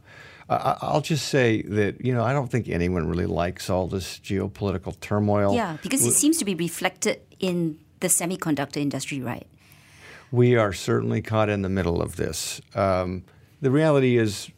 I'll 0.50 1.02
just 1.02 1.28
say 1.28 1.62
that 1.62 2.04
you 2.04 2.12
know 2.12 2.24
I 2.24 2.34
don't 2.34 2.50
think 2.50 2.68
anyone 2.70 3.08
really 3.08 3.28
likes 3.28 3.70
all 3.70 3.88
this 3.88 4.18
geopolitical 4.18 5.00
turmoil. 5.00 5.54
Yeah, 5.54 5.78
because 5.84 6.04
it 6.04 6.14
seems 6.14 6.40
to 6.40 6.46
be 6.46 6.56
reflected 6.56 7.22
in 7.40 7.78
the 8.00 8.08
semiconductor 8.08 8.78
industry, 8.78 9.22
right? 9.22 9.46
We 10.32 10.56
are 10.56 10.74
certainly 10.74 11.22
caught 11.22 11.50
in 11.50 11.62
the 11.62 11.70
middle 11.70 12.02
of 12.02 12.16
this. 12.16 12.62
Um, 12.74 13.24
the 13.62 13.70
reality 13.72 14.18
is, 14.18 14.50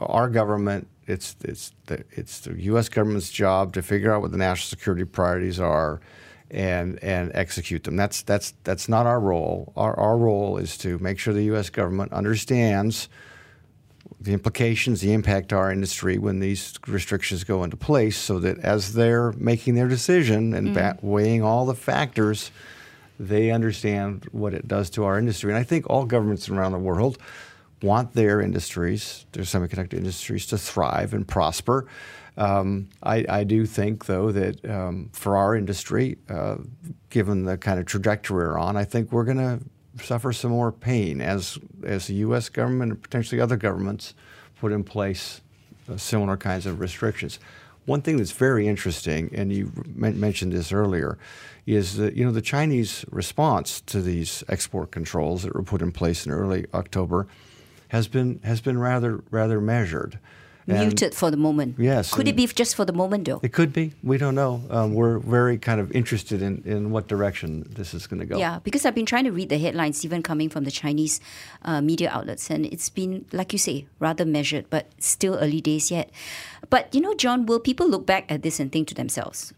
our 0.00 0.28
government. 0.28 0.88
It's 1.06 1.36
it's 1.42 1.72
the 1.86 2.04
it's 2.10 2.40
the 2.40 2.60
U.S. 2.64 2.88
government's 2.88 3.30
job 3.30 3.72
to 3.74 3.82
figure 3.82 4.12
out 4.12 4.22
what 4.22 4.32
the 4.32 4.38
national 4.38 4.68
security 4.68 5.04
priorities 5.04 5.60
are, 5.60 6.00
and 6.50 7.02
and 7.02 7.30
execute 7.34 7.84
them. 7.84 7.96
That's 7.96 8.22
that's 8.22 8.54
that's 8.64 8.88
not 8.88 9.06
our 9.06 9.20
role. 9.20 9.72
Our 9.76 9.98
our 9.98 10.16
role 10.16 10.58
is 10.58 10.76
to 10.78 10.98
make 10.98 11.18
sure 11.18 11.34
the 11.34 11.44
U.S. 11.44 11.70
government 11.70 12.12
understands 12.12 13.08
the 14.20 14.32
implications, 14.32 15.00
the 15.00 15.12
impact 15.12 15.50
to 15.50 15.56
our 15.56 15.70
industry 15.70 16.18
when 16.18 16.40
these 16.40 16.74
restrictions 16.86 17.44
go 17.44 17.62
into 17.62 17.76
place, 17.76 18.16
so 18.16 18.38
that 18.40 18.58
as 18.58 18.94
they're 18.94 19.32
making 19.32 19.74
their 19.74 19.88
decision 19.88 20.54
and 20.54 20.74
mm. 20.74 21.02
weighing 21.02 21.42
all 21.42 21.66
the 21.66 21.74
factors, 21.74 22.50
they 23.20 23.50
understand 23.50 24.26
what 24.32 24.54
it 24.54 24.66
does 24.66 24.90
to 24.90 25.04
our 25.04 25.18
industry. 25.18 25.50
And 25.50 25.58
I 25.58 25.62
think 25.62 25.88
all 25.88 26.04
governments 26.04 26.48
around 26.48 26.72
the 26.72 26.78
world 26.78 27.18
want 27.82 28.14
their 28.14 28.40
industries, 28.40 29.26
their 29.32 29.44
semiconductor 29.44 29.94
industries, 29.94 30.46
to 30.46 30.58
thrive 30.58 31.14
and 31.14 31.26
prosper. 31.26 31.86
Um, 32.38 32.88
I, 33.02 33.24
I, 33.28 33.44
do 33.44 33.66
think, 33.66 34.06
though, 34.06 34.30
that 34.30 34.64
um, 34.64 35.10
for 35.12 35.36
our 35.36 35.56
industry, 35.56 36.18
uh, 36.28 36.58
given 37.10 37.44
the 37.44 37.58
kind 37.58 37.80
of 37.80 37.86
trajectory 37.86 38.46
we're 38.46 38.56
on, 38.56 38.76
I 38.76 38.84
think 38.84 39.10
we're 39.10 39.24
going 39.24 39.38
to 39.38 39.60
suffer 40.04 40.32
some 40.32 40.52
more 40.52 40.70
pain 40.70 41.20
as 41.20 41.58
as 41.84 42.06
the 42.06 42.14
U.S. 42.14 42.48
government 42.48 42.92
and 42.92 43.02
potentially 43.02 43.40
other 43.40 43.56
governments 43.56 44.14
put 44.60 44.70
in 44.70 44.84
place 44.84 45.40
uh, 45.90 45.96
similar 45.96 46.36
kinds 46.36 46.64
of 46.64 46.78
restrictions. 46.78 47.40
One 47.86 48.02
thing 48.02 48.18
that's 48.18 48.30
very 48.30 48.68
interesting, 48.68 49.30
and 49.34 49.52
you 49.52 49.72
mentioned 49.96 50.52
this 50.52 50.70
earlier, 50.70 51.18
is 51.66 51.96
that 51.96 52.14
you 52.14 52.24
know 52.24 52.30
the 52.30 52.40
Chinese 52.40 53.04
response 53.10 53.80
to 53.82 54.00
these 54.00 54.44
export 54.48 54.92
controls 54.92 55.42
that 55.42 55.54
were 55.54 55.62
put 55.64 55.82
in 55.82 55.90
place 55.90 56.24
in 56.24 56.30
early 56.30 56.66
October 56.72 57.26
has 57.88 58.06
been 58.06 58.40
has 58.44 58.60
been 58.60 58.78
rather 58.78 59.24
rather 59.30 59.60
measured 59.60 60.20
muted 60.68 61.14
for 61.14 61.30
the 61.30 61.36
moment. 61.36 61.76
Yes. 61.78 62.12
Could 62.12 62.28
it 62.28 62.36
be 62.36 62.46
just 62.46 62.76
for 62.76 62.84
the 62.84 62.92
moment, 62.92 63.26
though? 63.26 63.40
It 63.42 63.52
could 63.52 63.72
be. 63.72 63.92
We 64.02 64.18
don't 64.18 64.34
know. 64.34 64.62
Um, 64.70 64.94
we're 64.94 65.18
very 65.18 65.58
kind 65.58 65.80
of 65.80 65.90
interested 65.92 66.42
in, 66.42 66.62
in 66.64 66.90
what 66.90 67.08
direction 67.08 67.66
this 67.70 67.94
is 67.94 68.06
going 68.06 68.20
to 68.20 68.26
go. 68.26 68.38
Yeah, 68.38 68.60
because 68.62 68.84
I've 68.84 68.94
been 68.94 69.06
trying 69.06 69.24
to 69.24 69.32
read 69.32 69.48
the 69.48 69.58
headlines, 69.58 70.04
even 70.04 70.22
coming 70.22 70.48
from 70.48 70.64
the 70.64 70.70
Chinese 70.70 71.20
uh, 71.62 71.80
media 71.80 72.10
outlets, 72.10 72.50
and 72.50 72.66
it's 72.66 72.90
been, 72.90 73.24
like 73.32 73.52
you 73.52 73.58
say, 73.58 73.86
rather 73.98 74.24
measured, 74.24 74.66
but 74.70 74.86
still 74.98 75.36
early 75.36 75.60
days 75.60 75.90
yet. 75.90 76.10
But, 76.70 76.94
you 76.94 77.00
know, 77.00 77.14
John, 77.14 77.46
will 77.46 77.60
people 77.60 77.88
look 77.88 78.06
back 78.06 78.30
at 78.30 78.42
this 78.42 78.60
and 78.60 78.70
think 78.70 78.88
to 78.88 78.94
themselves, 78.94 79.52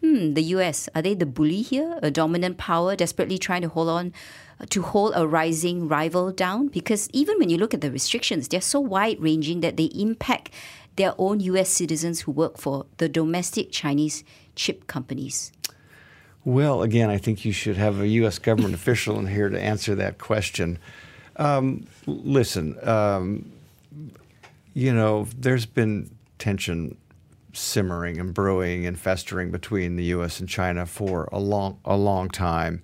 hmm, 0.00 0.34
the 0.34 0.42
US, 0.54 0.88
are 0.94 1.02
they 1.02 1.14
the 1.14 1.26
bully 1.26 1.62
here? 1.62 1.98
A 2.02 2.10
dominant 2.10 2.58
power 2.58 2.96
desperately 2.96 3.38
trying 3.38 3.62
to 3.62 3.68
hold 3.68 3.88
on 3.88 4.12
to 4.68 4.82
hold 4.82 5.12
a 5.16 5.26
rising 5.26 5.88
rival 5.88 6.30
down? 6.32 6.68
Because 6.68 7.08
even 7.12 7.38
when 7.38 7.50
you 7.50 7.56
look 7.56 7.74
at 7.74 7.80
the 7.80 7.90
restrictions, 7.90 8.48
they're 8.48 8.60
so 8.60 8.80
wide 8.80 9.20
ranging 9.20 9.60
that 9.60 9.76
they 9.76 9.84
impact 9.84 10.50
their 10.96 11.14
own 11.18 11.40
US 11.40 11.70
citizens 11.70 12.22
who 12.22 12.32
work 12.32 12.58
for 12.58 12.86
the 12.98 13.08
domestic 13.08 13.72
Chinese 13.72 14.24
chip 14.54 14.86
companies. 14.86 15.52
Well, 16.44 16.82
again, 16.82 17.10
I 17.10 17.18
think 17.18 17.44
you 17.44 17.52
should 17.52 17.76
have 17.76 18.00
a 18.00 18.08
U.S. 18.08 18.38
government 18.38 18.74
official 18.80 19.18
in 19.18 19.26
here 19.26 19.48
to 19.48 19.60
answer 19.60 19.94
that 19.94 20.18
question. 20.18 20.78
Um, 21.36 21.86
listen, 22.06 22.76
um, 22.86 23.52
you 24.74 24.92
know, 24.92 25.26
there's 25.38 25.66
been 25.66 26.10
tension 26.38 26.96
simmering 27.52 28.18
and 28.18 28.32
brewing 28.32 28.86
and 28.86 28.98
festering 28.98 29.50
between 29.50 29.96
the 29.96 30.04
U.S. 30.04 30.40
and 30.40 30.48
China 30.48 30.86
for 30.86 31.28
a 31.32 31.38
long, 31.38 31.78
a 31.84 31.96
long 31.96 32.28
time 32.28 32.82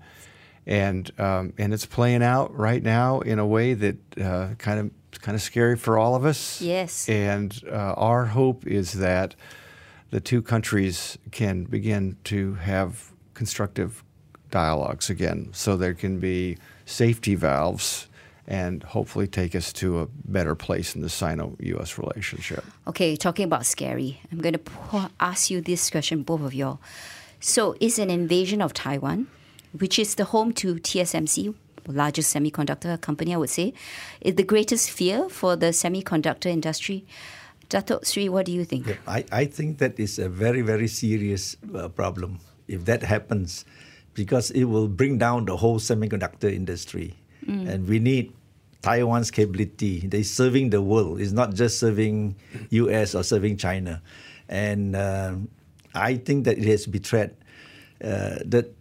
and 0.67 1.11
um, 1.21 1.53
and 1.59 1.73
it's 1.73 1.87
playing 1.87 2.23
out 2.23 2.55
right 2.57 2.83
now 2.83 3.21
in 3.21 3.39
a 3.39 3.47
way 3.47 3.75
that 3.75 3.97
uh, 4.21 4.49
kind 4.59 4.81
of 4.81 5.21
kind 5.21 5.35
of 5.35 5.43
scary 5.43 5.77
for 5.77 5.99
all 5.99 6.15
of 6.15 6.25
us. 6.25 6.61
Yes. 6.61 7.09
And 7.09 7.59
uh, 7.71 7.95
our 7.97 8.27
hope 8.27 8.67
is 8.67 8.95
that 8.95 9.35
the 10.11 10.21
two 10.21 10.43
countries 10.43 11.19
can 11.31 11.65
begin 11.65 12.17
to 12.25 12.55
have 12.55 13.13
constructive 13.35 14.03
dialogues 14.51 15.11
again, 15.11 15.51
so 15.53 15.77
there 15.77 15.95
can 15.95 16.19
be 16.19 16.59
safety 16.85 17.35
valves. 17.35 18.09
And 18.49 18.85
hopefully 18.85 19.27
take 19.27 19.57
us 19.57 19.73
to 19.73 19.99
a 19.99 20.07
better 20.25 20.55
place 20.55 20.95
in 20.95 21.01
the 21.01 21.09
Sino-U.S. 21.09 21.99
relationship. 21.99 22.65
Okay, 22.87 23.17
talking 23.17 23.45
about 23.45 23.67
scary, 23.67 24.21
I'm 24.31 24.39
going 24.39 24.55
to 24.55 25.11
ask 25.19 25.51
you 25.51 25.61
this 25.61 25.91
question, 25.91 26.23
both 26.23 26.43
of 26.43 26.55
y'all. 26.55 26.79
So, 27.41 27.75
is 27.81 27.99
an 27.99 28.09
invasion 28.09 28.63
of 28.63 28.73
Taiwan 28.73 29.27
which 29.79 29.99
is 29.99 30.15
the 30.15 30.25
home 30.25 30.53
to 30.53 30.77
TSMC, 30.77 31.55
largest 31.89 32.35
semiconductor 32.35 33.01
company, 33.01 33.35
I 33.35 33.37
would 33.37 33.51
say, 33.51 33.75
is 34.21 34.35
the 34.35 34.43
greatest 34.43 34.91
fear 34.91 35.29
for 35.29 35.57
the 35.57 35.67
semiconductor 35.67 36.47
industry. 36.47 37.05
Dato 37.69 38.01
Sri, 38.03 38.29
what 38.29 38.47
do 38.47 38.53
you 38.53 38.65
think? 38.65 38.87
Yeah, 38.87 38.97
I, 39.07 39.25
I 39.33 39.45
think 39.45 39.79
that 39.79 39.99
is 39.99 40.19
a 40.19 40.29
very, 40.29 40.63
very 40.63 40.87
serious 40.87 41.57
uh, 41.75 41.89
problem 41.89 42.39
if 42.69 42.85
that 42.85 43.03
happens, 43.03 43.65
because 44.15 44.51
it 44.51 44.65
will 44.65 44.89
bring 44.89 45.19
down 45.19 45.45
the 45.45 45.57
whole 45.57 45.79
semiconductor 45.79 46.53
industry. 46.53 47.15
Mm. 47.47 47.69
And 47.69 47.89
we 47.89 47.99
need 47.99 48.33
Taiwan's 48.83 49.31
capability. 49.31 50.07
They're 50.07 50.25
serving 50.25 50.71
the 50.71 50.83
world. 50.83 51.21
It's 51.21 51.33
not 51.33 51.55
just 51.55 51.79
serving 51.79 52.37
US 52.71 53.15
or 53.15 53.23
serving 53.23 53.57
China. 53.57 54.03
And 54.49 54.97
uh, 54.97 55.35
I 55.95 56.17
think 56.17 56.45
that 56.45 56.59
it 56.59 56.65
has 56.65 56.87
betrayed 56.87 57.31
uh, 58.03 58.39
that 58.47 58.73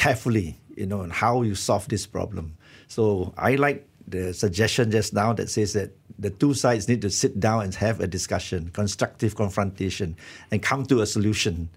carefully, 0.00 0.56
you 0.76 0.86
know, 0.86 1.02
on 1.02 1.10
how 1.10 1.42
you 1.42 1.54
solve 1.54 1.86
this 1.88 2.06
problem. 2.06 2.56
So 2.88 3.34
I 3.36 3.56
like 3.56 3.86
the 4.08 4.32
suggestion 4.32 4.90
just 4.90 5.12
now 5.12 5.34
that 5.34 5.50
says 5.50 5.74
that 5.74 5.92
the 6.18 6.30
two 6.30 6.54
sides 6.54 6.88
need 6.88 7.02
to 7.02 7.10
sit 7.10 7.38
down 7.38 7.64
and 7.64 7.74
have 7.74 8.00
a 8.00 8.06
discussion, 8.06 8.70
constructive 8.72 9.36
confrontation, 9.36 10.16
and 10.50 10.62
come 10.62 10.86
to 10.86 11.02
a 11.02 11.06
solution, 11.06 11.68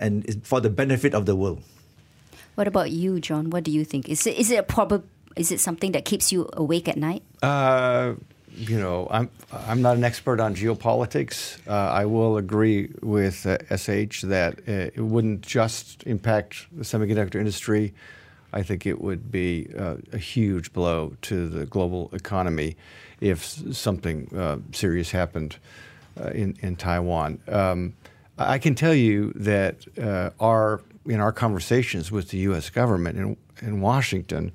and 0.00 0.26
for 0.44 0.60
the 0.60 0.68
benefit 0.68 1.14
of 1.14 1.26
the 1.26 1.36
world. 1.36 1.62
What 2.56 2.66
about 2.66 2.90
you, 2.90 3.20
John? 3.20 3.50
What 3.50 3.62
do 3.62 3.70
you 3.70 3.84
think? 3.84 4.08
Is 4.08 4.26
it 4.26 4.36
is 4.36 4.50
it 4.50 4.58
a 4.58 4.66
prob- 4.66 5.06
Is 5.36 5.52
it 5.52 5.60
something 5.60 5.92
that 5.92 6.04
keeps 6.04 6.32
you 6.32 6.50
awake 6.54 6.88
at 6.88 6.98
night? 6.98 7.22
Uh, 7.40 8.14
you 8.60 8.78
know, 8.78 9.08
I'm 9.10 9.30
I'm 9.52 9.80
not 9.80 9.96
an 9.96 10.04
expert 10.04 10.38
on 10.38 10.54
geopolitics. 10.54 11.58
Uh, 11.66 11.72
I 11.72 12.04
will 12.04 12.36
agree 12.36 12.90
with 13.02 13.46
uh, 13.46 13.58
SH 13.74 14.22
that 14.22 14.58
uh, 14.68 14.90
it 14.94 15.00
wouldn't 15.00 15.42
just 15.42 16.02
impact 16.04 16.66
the 16.72 16.84
semiconductor 16.84 17.36
industry. 17.36 17.94
I 18.52 18.62
think 18.62 18.84
it 18.84 19.00
would 19.00 19.30
be 19.30 19.72
uh, 19.78 19.96
a 20.12 20.18
huge 20.18 20.72
blow 20.72 21.16
to 21.22 21.48
the 21.48 21.66
global 21.66 22.10
economy 22.12 22.76
if 23.20 23.44
something 23.74 24.28
uh, 24.36 24.58
serious 24.72 25.10
happened 25.10 25.56
uh, 26.20 26.28
in 26.30 26.56
in 26.60 26.76
Taiwan. 26.76 27.40
Um, 27.48 27.94
I 28.36 28.58
can 28.58 28.74
tell 28.74 28.94
you 28.94 29.32
that 29.36 29.86
our 30.38 30.82
in 31.06 31.20
our 31.20 31.32
conversations 31.32 32.12
with 32.12 32.28
the 32.28 32.38
U.S. 32.38 32.68
government 32.68 33.18
in 33.18 33.36
in 33.62 33.80
Washington, 33.80 34.52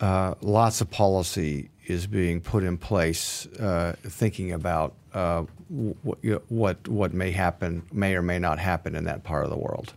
lots 0.00 0.80
of 0.80 0.90
policy 0.90 1.70
is 1.88 2.06
being 2.06 2.40
put 2.40 2.62
in 2.62 2.76
place, 2.76 3.46
uh, 3.58 3.94
thinking 4.02 4.52
about 4.52 4.94
uh, 5.14 5.42
what, 6.02 6.18
what 6.48 6.88
what 6.88 7.14
may 7.14 7.30
happen, 7.30 7.82
may 7.92 8.14
or 8.14 8.22
may 8.22 8.38
not 8.38 8.58
happen 8.58 8.94
in 8.94 9.04
that 9.04 9.24
part 9.24 9.44
of 9.44 9.50
the 9.50 9.56
world. 9.56 9.94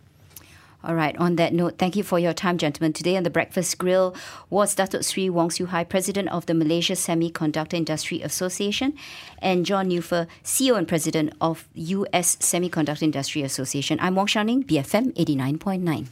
All 0.83 0.95
right. 0.95 1.15
On 1.17 1.35
that 1.35 1.53
note, 1.53 1.77
thank 1.77 1.95
you 1.95 2.01
for 2.01 2.17
your 2.17 2.33
time, 2.33 2.57
gentlemen. 2.57 2.91
Today 2.91 3.15
on 3.15 3.21
the 3.21 3.29
Breakfast 3.29 3.77
Grill 3.77 4.15
was 4.49 4.75
Datuk 4.75 5.05
Sri 5.05 5.29
Wong 5.29 5.49
Siew 5.49 5.67
Hai, 5.67 5.83
President 5.83 6.29
of 6.29 6.47
the 6.47 6.55
Malaysia 6.55 6.93
Semiconductor 6.93 7.75
Industry 7.75 8.21
Association, 8.23 8.93
and 9.39 9.63
John 9.63 9.89
Neuffer, 9.89 10.27
CEO 10.43 10.75
and 10.75 10.87
President 10.87 11.33
of 11.39 11.67
U.S. 11.75 12.35
Semiconductor 12.37 13.03
Industry 13.03 13.43
Association. 13.43 13.99
I'm 14.01 14.15
Wong 14.15 14.25
Shou 14.25 14.43
Ning, 14.43 14.63
BFM 14.63 15.13
89.9. 15.13 16.07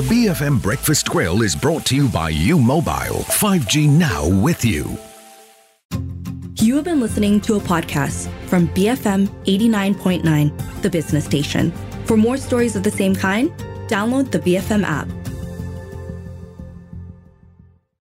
The 0.00 0.06
BFM 0.06 0.62
Breakfast 0.62 1.10
Grill 1.10 1.42
is 1.42 1.54
brought 1.54 1.84
to 1.84 1.94
you 1.94 2.08
by 2.08 2.30
U 2.30 2.58
Mobile 2.58 3.20
5G 3.28 3.86
Now 3.86 4.26
with 4.26 4.64
you. 4.64 4.96
You 6.56 6.76
have 6.76 6.86
been 6.86 7.00
listening 7.00 7.38
to 7.42 7.56
a 7.56 7.60
podcast 7.60 8.30
from 8.46 8.68
BFM 8.68 9.28
89.9, 9.44 10.80
the 10.80 10.88
business 10.88 11.26
station. 11.26 11.70
For 12.06 12.16
more 12.16 12.38
stories 12.38 12.76
of 12.76 12.82
the 12.82 12.90
same 12.90 13.14
kind, 13.14 13.50
download 13.88 14.30
the 14.30 14.38
BFM 14.38 14.84
app. 14.84 15.06